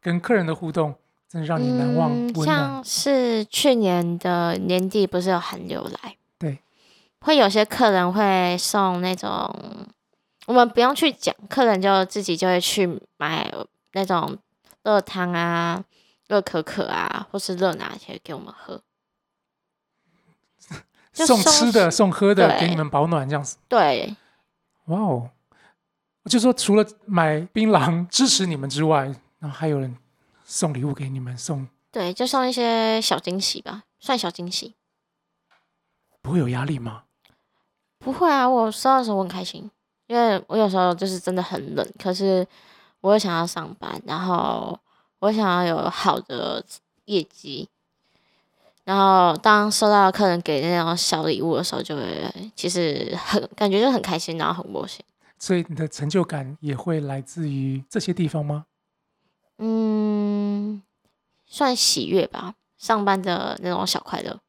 [0.00, 0.94] 跟客人的互动，
[1.28, 6.16] 真的让你难忘、嗯，像是去年的年底不是有寒流来，对，
[7.22, 9.54] 会有些客人会送那种，
[10.46, 13.52] 我们不用去讲，客人就自己就会去买
[13.92, 14.36] 那种
[14.82, 15.82] 热汤啊、
[16.26, 18.82] 热可可啊，或是热拿铁给我们喝。
[21.12, 23.58] 就送吃的、送喝的，给你们保暖这样子。
[23.68, 24.16] 对，
[24.86, 25.30] 哇哦！
[26.22, 29.04] 我就说，除了买槟榔支持你们之外，
[29.38, 29.96] 然后还有人
[30.44, 34.74] 送礼物给你们，送对，就送一些小惊喜吧，算小惊喜。
[36.22, 37.04] 不会有压力吗？
[38.02, 39.70] 不会啊，我收到的时候我很开心，
[40.08, 42.44] 因为我有时候就是真的很冷，可是
[43.00, 44.76] 我又想要上班，然后
[45.20, 46.64] 我想要有好的
[47.04, 47.68] 业绩，
[48.84, 55.04] 然后当收到客人给那种小礼物的时候，就会其实很感觉就很开心，然后很窝心。
[55.38, 58.66] 所以你的成就感也会来自于这些地方吗？
[59.58, 60.82] 嗯，
[61.46, 64.40] 算喜悦吧，上班的那种小快乐。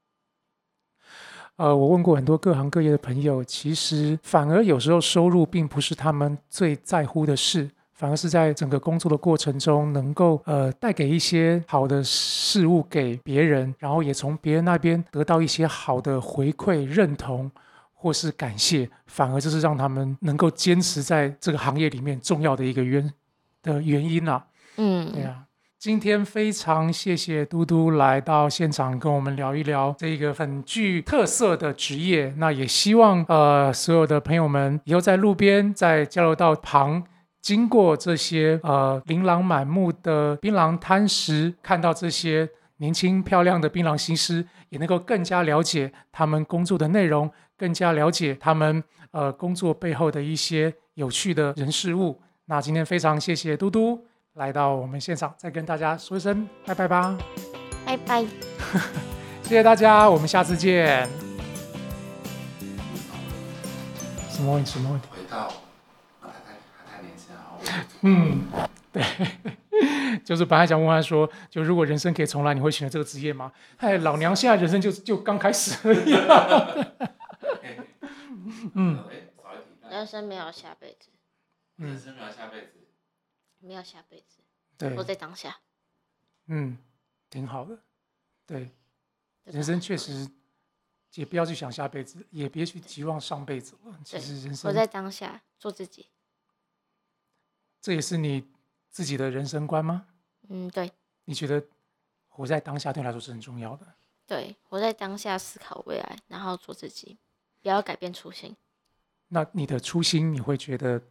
[1.57, 17.49] 呃，我问过很多各行各业的朋友，其实反而有时候收入并不是他们最在乎的事，反而是在整个工作的过程中，能够呃带给一些好的事物给别人，然后也从别人那边得到一些好的回馈、认同
[17.93, 23.13] 或是感谢，反而就是让他们能够坚持在这个行业里面重要的一个原
[23.61, 24.43] 的原因啊。
[24.77, 25.45] 嗯，对啊，
[25.83, 32.33] 今天非常谢谢嘟嘟来到现场跟我们聊一聊这个很具特色的职业。
[32.37, 37.03] 那也希望呃所有的朋友们以后在路边、在交流道旁。
[37.41, 48.81] 经过这些呃琳琅满目的槟榔摊时，看到这些年轻漂亮的槟榔西施，也能够更加了解他们工作的内容，更加了解他们
[49.11, 52.21] 呃工作背后的一些有趣的人事物。
[52.45, 54.05] 那今天非常谢谢嘟嘟
[54.35, 57.15] 来到我们现场，再跟大家说一声拜拜吧，
[57.85, 58.25] 拜拜。
[59.43, 61.07] 谢谢大家，我们下次见。
[64.29, 64.71] 什么问题？
[64.71, 65.07] 什么问题？
[65.11, 65.47] 回到
[66.19, 67.53] 还太还太年轻啊！
[67.53, 67.59] 我
[68.01, 68.41] 嗯，
[68.91, 69.03] 对，
[70.25, 73.51] 就是本来想问他说，就如果人生可以重来，你会选择这个职业吗？
[73.77, 76.67] 哎，老娘现在人生就就刚开始而已啊。
[78.73, 79.03] 嗯
[79.91, 81.09] 人生没有下辈子，
[81.75, 82.82] 人生没有下辈子，
[83.63, 84.39] 没有下辈子，
[84.77, 85.59] 对活，在当下。
[86.47, 86.77] 嗯，
[87.29, 87.79] 挺好的。
[88.45, 88.71] 对，
[89.45, 90.29] 人生确实，
[91.13, 93.99] 也不要去想下辈子，也别去期望上辈子了。
[94.03, 96.09] 其对实人生，活在当下，做自己。
[97.81, 98.51] 这也是你
[98.89, 100.07] 自己的人生观吗？
[100.49, 100.91] 嗯，对
[101.25, 101.65] 你觉得
[102.27, 103.95] 活在当下对你来说是很重要的？
[104.25, 107.17] 对，活在当下，思考未来，然后做自己，
[107.61, 108.55] 不要改变初心，
[109.29, 111.01] 那你的初心，你会觉得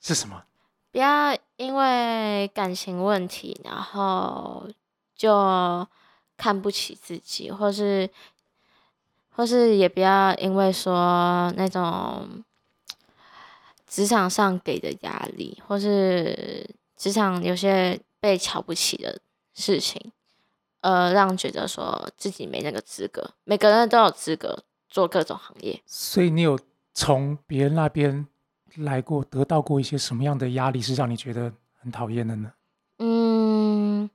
[0.00, 0.44] 是什么？
[0.90, 4.66] 不要因为感情问题，然后
[5.14, 5.86] 就
[6.36, 8.10] 看不起自己，或是
[9.30, 12.42] 或是也不要因为说那种
[13.86, 19.20] 职场上给的压力，或是职场有些被瞧不起的
[19.54, 20.12] 事情，
[20.80, 23.30] 呃，让觉得说自己没那个资格。
[23.44, 25.80] 每个人都有资格做各种行业。
[25.86, 26.58] 所以你有
[26.92, 28.26] 从别人那边
[28.76, 32.52] 来过，得到过一些什么样的压力，是让你觉得很讨厌的呢？
[32.98, 34.08] 嗯，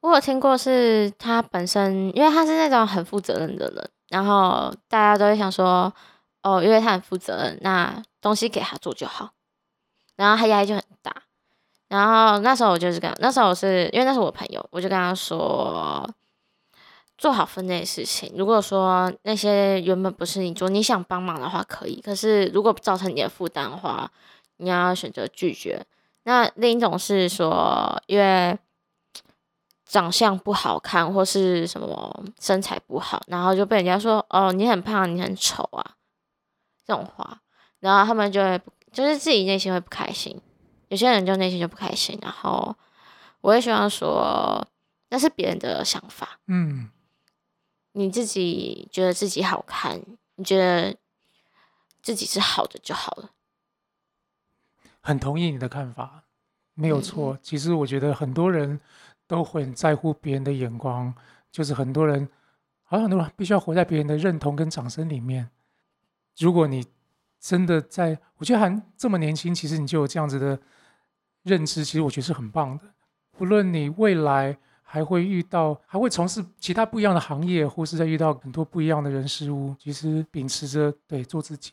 [0.00, 5.92] 我有听过是他本身，因为他是那种很负责任的人，然后大家都会想说，
[6.42, 9.30] 哦，因为他很负责任，那东西给他做就好，
[10.16, 11.14] 然后他压力就很大。
[11.88, 16.08] 然后那时候我就是跟那时候我是因为那是我朋友，我就跟他说，
[17.20, 18.32] 做好分内事情。
[18.34, 24.10] 如果说那些原本不是你做，你想帮忙的话可以，可是如果造成你的负担的话，
[24.56, 25.84] 你要选择拒绝。
[26.22, 28.58] 那另一种是说，因为
[29.84, 35.84] 长相不好看或是什么身材不好，然后就被人家说哦你很胖，你很丑啊。
[36.86, 37.38] 这种话，
[37.80, 38.58] 然后他们就会
[38.90, 40.40] 就是自己内心会不开心，
[40.88, 42.74] 有些人就内心就不开心，然后
[43.42, 44.66] 我也希望说
[45.10, 46.88] 那是别人的想法，嗯，
[47.92, 50.00] 你自己觉得自己好看，
[50.36, 50.96] 你觉得
[52.02, 53.30] 自己是好的就好了。
[55.00, 56.24] 很同意你的看法，
[56.74, 57.38] 没有嗯错。
[57.42, 58.78] 其实我觉得很多人
[59.26, 61.12] 都会很在乎别人的眼光，
[61.50, 62.28] 就是很多人，
[62.82, 65.50] 好像很多人必须要活在别人的认同跟掌声里面。
[66.38, 66.86] 如果你
[67.38, 70.60] 真的在，我觉得还这么年轻，其实你就有这样子的
[71.42, 72.84] 认知，其实我觉得是很棒的。
[73.30, 74.58] 不论你未来
[74.92, 81.70] 还会遇到，还会从事其他不一样的行业，或是在遇到很多不一样的人事物，其实秉持着对做自己，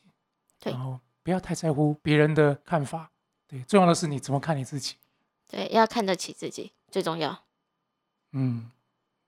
[0.60, 3.10] 对然后不要太在乎别人的看法。
[3.48, 4.98] 对，重要的是你怎么看你自己。
[5.50, 7.36] 对，要看得起自己最重要。
[8.34, 8.70] 嗯，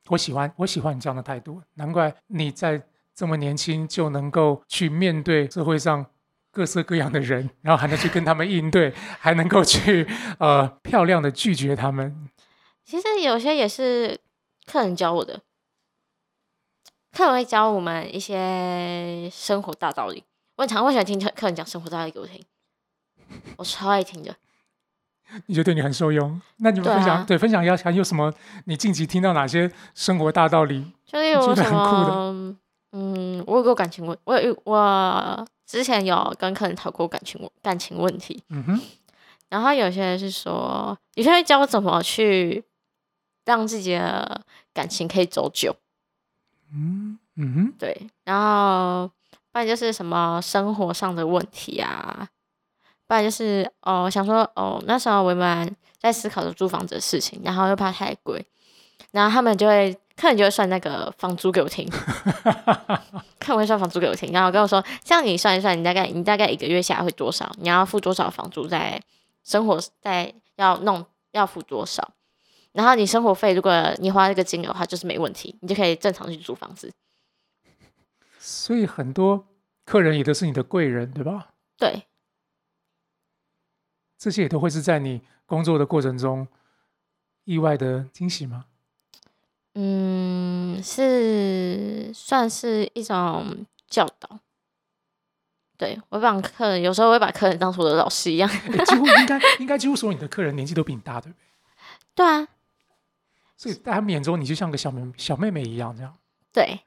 [0.10, 2.80] 我喜欢我喜欢你这样的态度，难怪你在
[3.16, 6.06] 这么年轻就能够去面对社会上
[6.52, 12.30] 各色各样的人，然后还能去跟他们应对，还能够去呃漂亮的拒绝他们。
[12.90, 14.20] 其实有些也是
[14.66, 15.42] 客人教我的，
[17.16, 20.24] 客人会教我们一些生活大道理。
[20.56, 22.44] 我很常会喜欢听客客人讲生活大道理给我听，
[23.58, 24.36] 我超爱听的。
[25.46, 26.42] 你觉得对你很受用？
[26.58, 28.34] 那你们分享啊对分享一下，还有什么？
[28.66, 30.92] 你近期听到哪些生活大道理？
[31.06, 32.58] 就例如觉得什么，
[32.94, 38.82] 嗯，我有过感情问，我有遇我之前有跟客人讨过感情问感情问题，嗯哼，
[39.50, 42.64] 然后有些人是说，有些人会教我怎么去
[43.50, 44.41] 让自己的
[44.72, 45.76] 感情可以走久。
[46.72, 49.08] 嗯嗯哼，对，然后
[49.52, 52.30] 不然就是什么生活上的问题啊，
[53.08, 58.45] 不然就是哦，想说哦，那时候我们在思考着租房子的事情，然后又怕太贵，
[59.10, 61.89] 然后他们就会客人就会算那个房租给我听，
[63.41, 67.52] 客人会算房租给我听，然后跟我说，这样你算一算，你大概你大概一个月下来会多少？
[67.58, 69.02] 你要付多少房租在
[69.43, 72.12] 生活在要弄要付多少？
[72.80, 76.89] 然后你生活费，如果你花这个金额的话，就是没问题，你就可以正常去租房子。
[78.39, 79.45] 所以很多
[79.84, 81.49] 客人也都是你的贵人，对吧？
[81.77, 82.03] 对，
[84.17, 86.47] 这些也都会是在你工作的过程中
[87.43, 88.63] 意外的惊喜吗？
[89.73, 94.39] 嗯，是算是一种教导。
[95.77, 98.49] 对我会把客人，有时候会把客人当成我的老师一样。
[98.49, 101.43] 诶几乎应该应该几乎所有你的客人年纪都比你大，对不对？
[102.15, 102.47] 对啊，
[103.60, 106.16] 所以在他们眼中，你就像个小妹小妹妹一样，这样。
[106.53, 106.80] 对。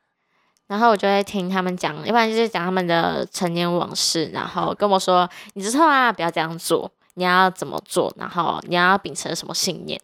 [0.68, 10.00] 然后我就会听他们讲，要不然就是讲他们的陈年往事，然后跟我说：“你之后啊，不要这样做，你要怎么做，然后你要秉承什么信念。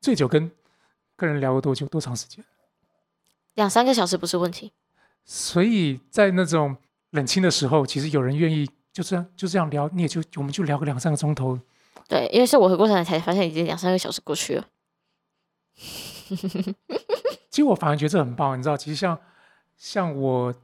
[0.00, 0.50] 醉酒跟
[1.14, 1.86] 跟人聊了多久？
[1.88, 2.42] 多长时间？”
[3.52, 4.72] 两三个小时不是问题。
[5.26, 6.74] 所以在那种
[7.10, 11.60] 冷清的时候，其实有人愿意就这样就这样聊，你也就我们就聊个两三个钟头。
[12.08, 14.66] 对，因为是我回过头来才发现，已经两三个小时过去了。
[17.50, 19.18] 其实我反而觉得这很棒，你知道，其实像
[19.76, 20.54] 像我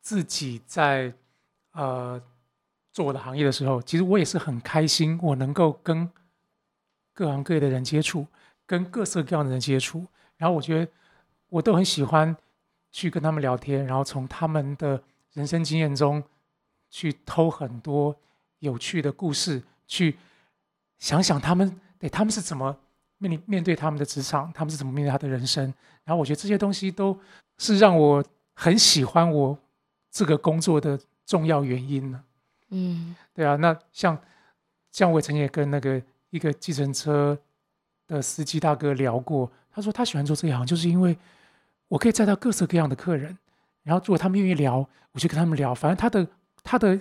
[0.00, 1.12] 自己在
[1.72, 2.20] 呃
[2.92, 6.10] 做我的行业的时候，其实我也是很开心，我能够跟
[7.12, 8.26] 各行各业的人接触，
[8.66, 10.90] 跟各色各样的人接触，然后我觉得
[11.48, 12.36] 我都很喜欢
[12.92, 15.02] 去跟他们聊天，然后从他们的
[15.32, 16.22] 人生经验中
[16.90, 18.14] 去偷很多
[18.58, 20.18] 有趣的故事，去
[20.98, 22.76] 想想他们对他们是怎么
[23.18, 25.64] 面临面对他们的职场，他们是怎么面对他的人生。
[26.04, 27.18] 然后我觉得这些东西都
[27.58, 29.58] 是让我很喜欢我
[30.10, 32.22] 这个工作的重要原因呢。
[32.70, 34.18] 嗯对啊，那像
[34.90, 36.00] 像我曾经也跟那个
[36.30, 37.38] 一个计程车
[38.06, 41.16] 的司机大哥聊过，他说他喜欢做这一行，就是因为
[41.88, 43.36] 我可以载到各色各样的客人，
[43.82, 45.74] 然后如果他们愿意聊，我就跟他们聊。
[45.74, 46.26] 反正他的
[46.62, 47.00] 他的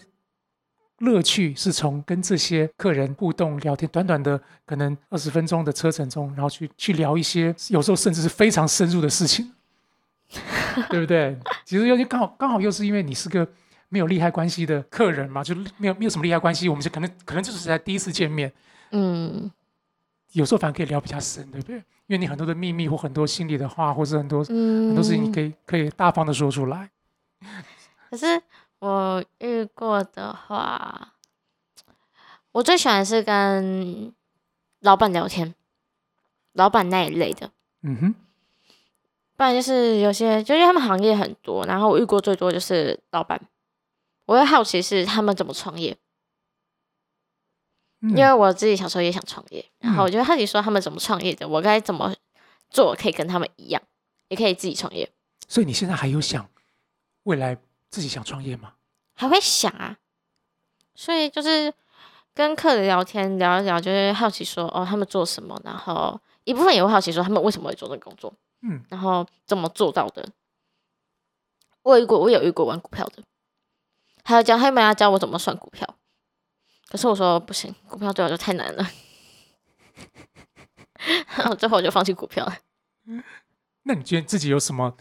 [1.00, 9.52] 乐趣是从跟这些客人互动聊天，短短的可能二十分钟的车程中，然后去去聊一些有时候甚至是非常深入的事情，
[10.90, 11.38] 对不对？
[11.66, 13.48] 其实又刚好刚好又是因为你是个
[13.90, 18.52] 没有利害关系的客人嘛，就没有没有什么利害关系，我们就可能可能就是在第一次见面，
[18.92, 19.52] 嗯，
[20.32, 21.76] 有时候反而可以聊比较深，对不对？
[22.08, 26.90] 因为你很多的秘密或很多心里的话，或是很多嗯，很多事情，你可以可以大方的说出来。
[28.10, 28.42] 可是
[28.86, 31.16] 我遇过的话，
[32.52, 34.14] 我最喜欢是跟
[34.82, 35.56] 老板聊天，
[36.54, 37.50] 老板那一类的。
[37.82, 38.16] 嗯哼，
[39.36, 43.42] 不然就是有些，就因为他们行业很多，然后我遇过最多就是老板，
[44.26, 45.98] 我会好奇是他们怎么创业，
[48.02, 48.12] 嗯。
[48.12, 50.06] 因为我自己小时候也想创业，然后嗯。
[50.06, 52.14] 我就会好奇说他们怎么创业的，我该怎么
[52.70, 53.82] 做可以跟他们一样，
[54.28, 55.12] 也可以自己创业，
[55.48, 56.48] 所以你现在还有想
[57.24, 57.58] 未来
[57.90, 58.74] 自己想创业吗？
[59.14, 59.98] 还会想啊，
[60.94, 61.74] 所以就是
[62.34, 70.28] 跟客人聊天聊一聊，就会好奇说哦他们做什么，然后一部分也会好奇说他们为什么会做这个工作，嗯，然后怎么做到的。
[71.84, 73.24] 我有遇过，我有遇过玩股票的，
[74.24, 75.98] 还有教他们要教我怎么算股票，
[76.90, 78.86] 可是我说不行，股票对我就太难了，
[81.38, 82.58] 然后最后我就放弃股票了。
[83.84, 84.98] 那你觉得自己有什么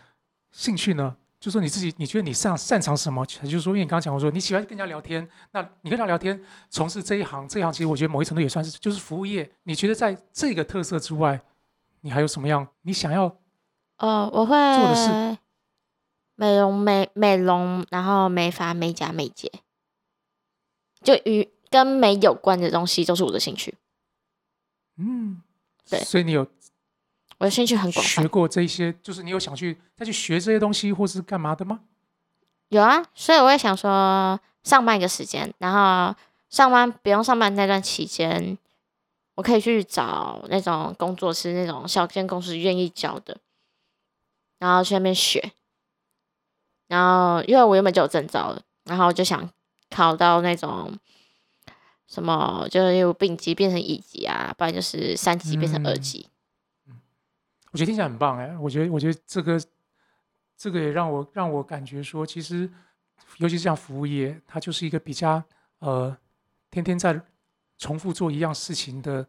[0.53, 1.17] 兴趣呢？
[1.45, 3.23] 就说你自己，你觉得你擅擅长什么？
[3.27, 9.53] 就是说，因为你刚刚讲我说你喜欢跟人家聊天，那你跟他聊天，从事这一行，这一行其实我觉得某一程度也算是就是服务业。
[9.65, 11.39] 你觉得在这个特色之外，
[12.01, 13.37] 你还有什么样你想要？
[13.99, 15.39] 呃，我会做的是
[16.35, 19.53] 美容美美容，然后美发美甲美睫，
[21.03, 23.75] 就与跟美有关的东西都是我的兴趣。
[24.97, 25.43] 嗯，
[25.91, 26.47] 对所以你有
[27.39, 31.81] 我的兴趣很广学，过这些，就是你有想去再去学这些东西，或是干嘛的吗？
[32.69, 36.17] 有啊，所以我也想说上班一个时间，然后
[36.49, 38.57] 上班不用上班那段期间，
[39.35, 43.37] 我可以去找那种工作室，那种小间公司愿意教的，
[44.59, 45.53] 然后去那边学。
[46.87, 49.51] 然后因为我原本就有证照了，然后就想
[49.91, 50.97] 考到那种
[52.07, 56.29] 什么，就是由丙级变成乙级啊，不然就是三级变成二嗯级。
[57.75, 59.61] 我觉得听起来很棒哎，我觉得我觉得这个
[60.57, 62.71] 这个也让我让我感觉说，其实
[63.39, 65.43] 尤其是像服务业，它就是一个比较
[65.81, 66.17] 呃
[66.71, 67.21] 天天在
[67.77, 69.27] 重复做一样事情的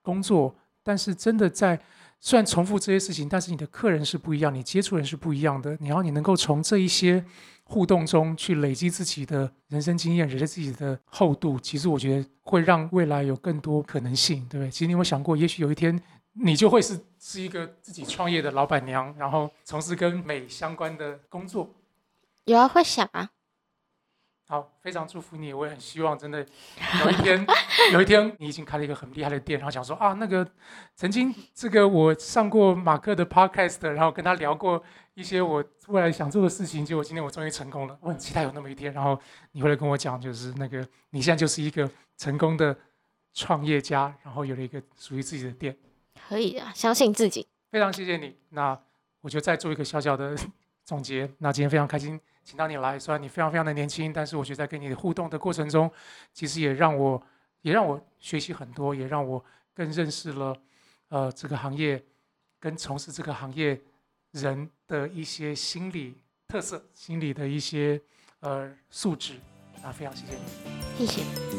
[0.00, 0.54] 工作，
[0.84, 1.76] 但是真的在
[2.20, 7.24] 虽然重复这些事情，但是你的客人是不一样，你接触人是不一样的，然后你能够从这一些
[7.64, 14.70] 互动中去累积自己的人生经验，累积自己的厚度，其实我觉得会让未来有更多可能性，对不对？
[14.70, 16.00] 其实你有没有想过，也许有一天
[16.34, 21.74] 你就会是是一个自己创业的老板娘，然后从事跟美相关的工作。
[22.44, 23.30] 有啊，会想啊，
[24.48, 26.44] 好，非常祝福你，我也很希望真的
[27.04, 27.46] 有一天，
[27.92, 30.46] 有一天你已经开了一个很厉害的店，然后想说啊，那个
[30.96, 34.82] 曾经这个我上过马克的 podcast，然后跟他聊过
[35.14, 39.16] 一些我未来想做的事情，结果今天我终于成功了，我很期待有那么一天，然后
[39.52, 42.76] 你会来跟我讲，就是那个你现在就是一个成功的
[43.34, 45.76] 创业家，然后有了一个属于自己的店。
[46.28, 47.46] 可以啊，相信自己。
[47.70, 48.36] 非常谢谢你。
[48.50, 48.78] 那
[49.20, 50.36] 我就再做一个小小的
[50.84, 51.30] 总结。
[51.38, 52.98] 那今天非常开心，请到你来。
[52.98, 55.90] 虽然你非常非常的年轻，但是我觉得在跟你的互动的过程中，
[56.32, 57.22] 其实也让我
[57.62, 59.42] 也让我学习很多，也让我
[59.72, 60.56] 更认识了
[61.08, 62.02] 呃这个行业
[62.58, 63.80] 跟从事这个行业
[64.32, 66.18] 人的一些心理
[66.48, 68.00] 特色、心理的一些
[68.40, 69.34] 呃素质。
[69.82, 71.06] 那非常谢谢你。
[71.06, 71.51] 谢谢。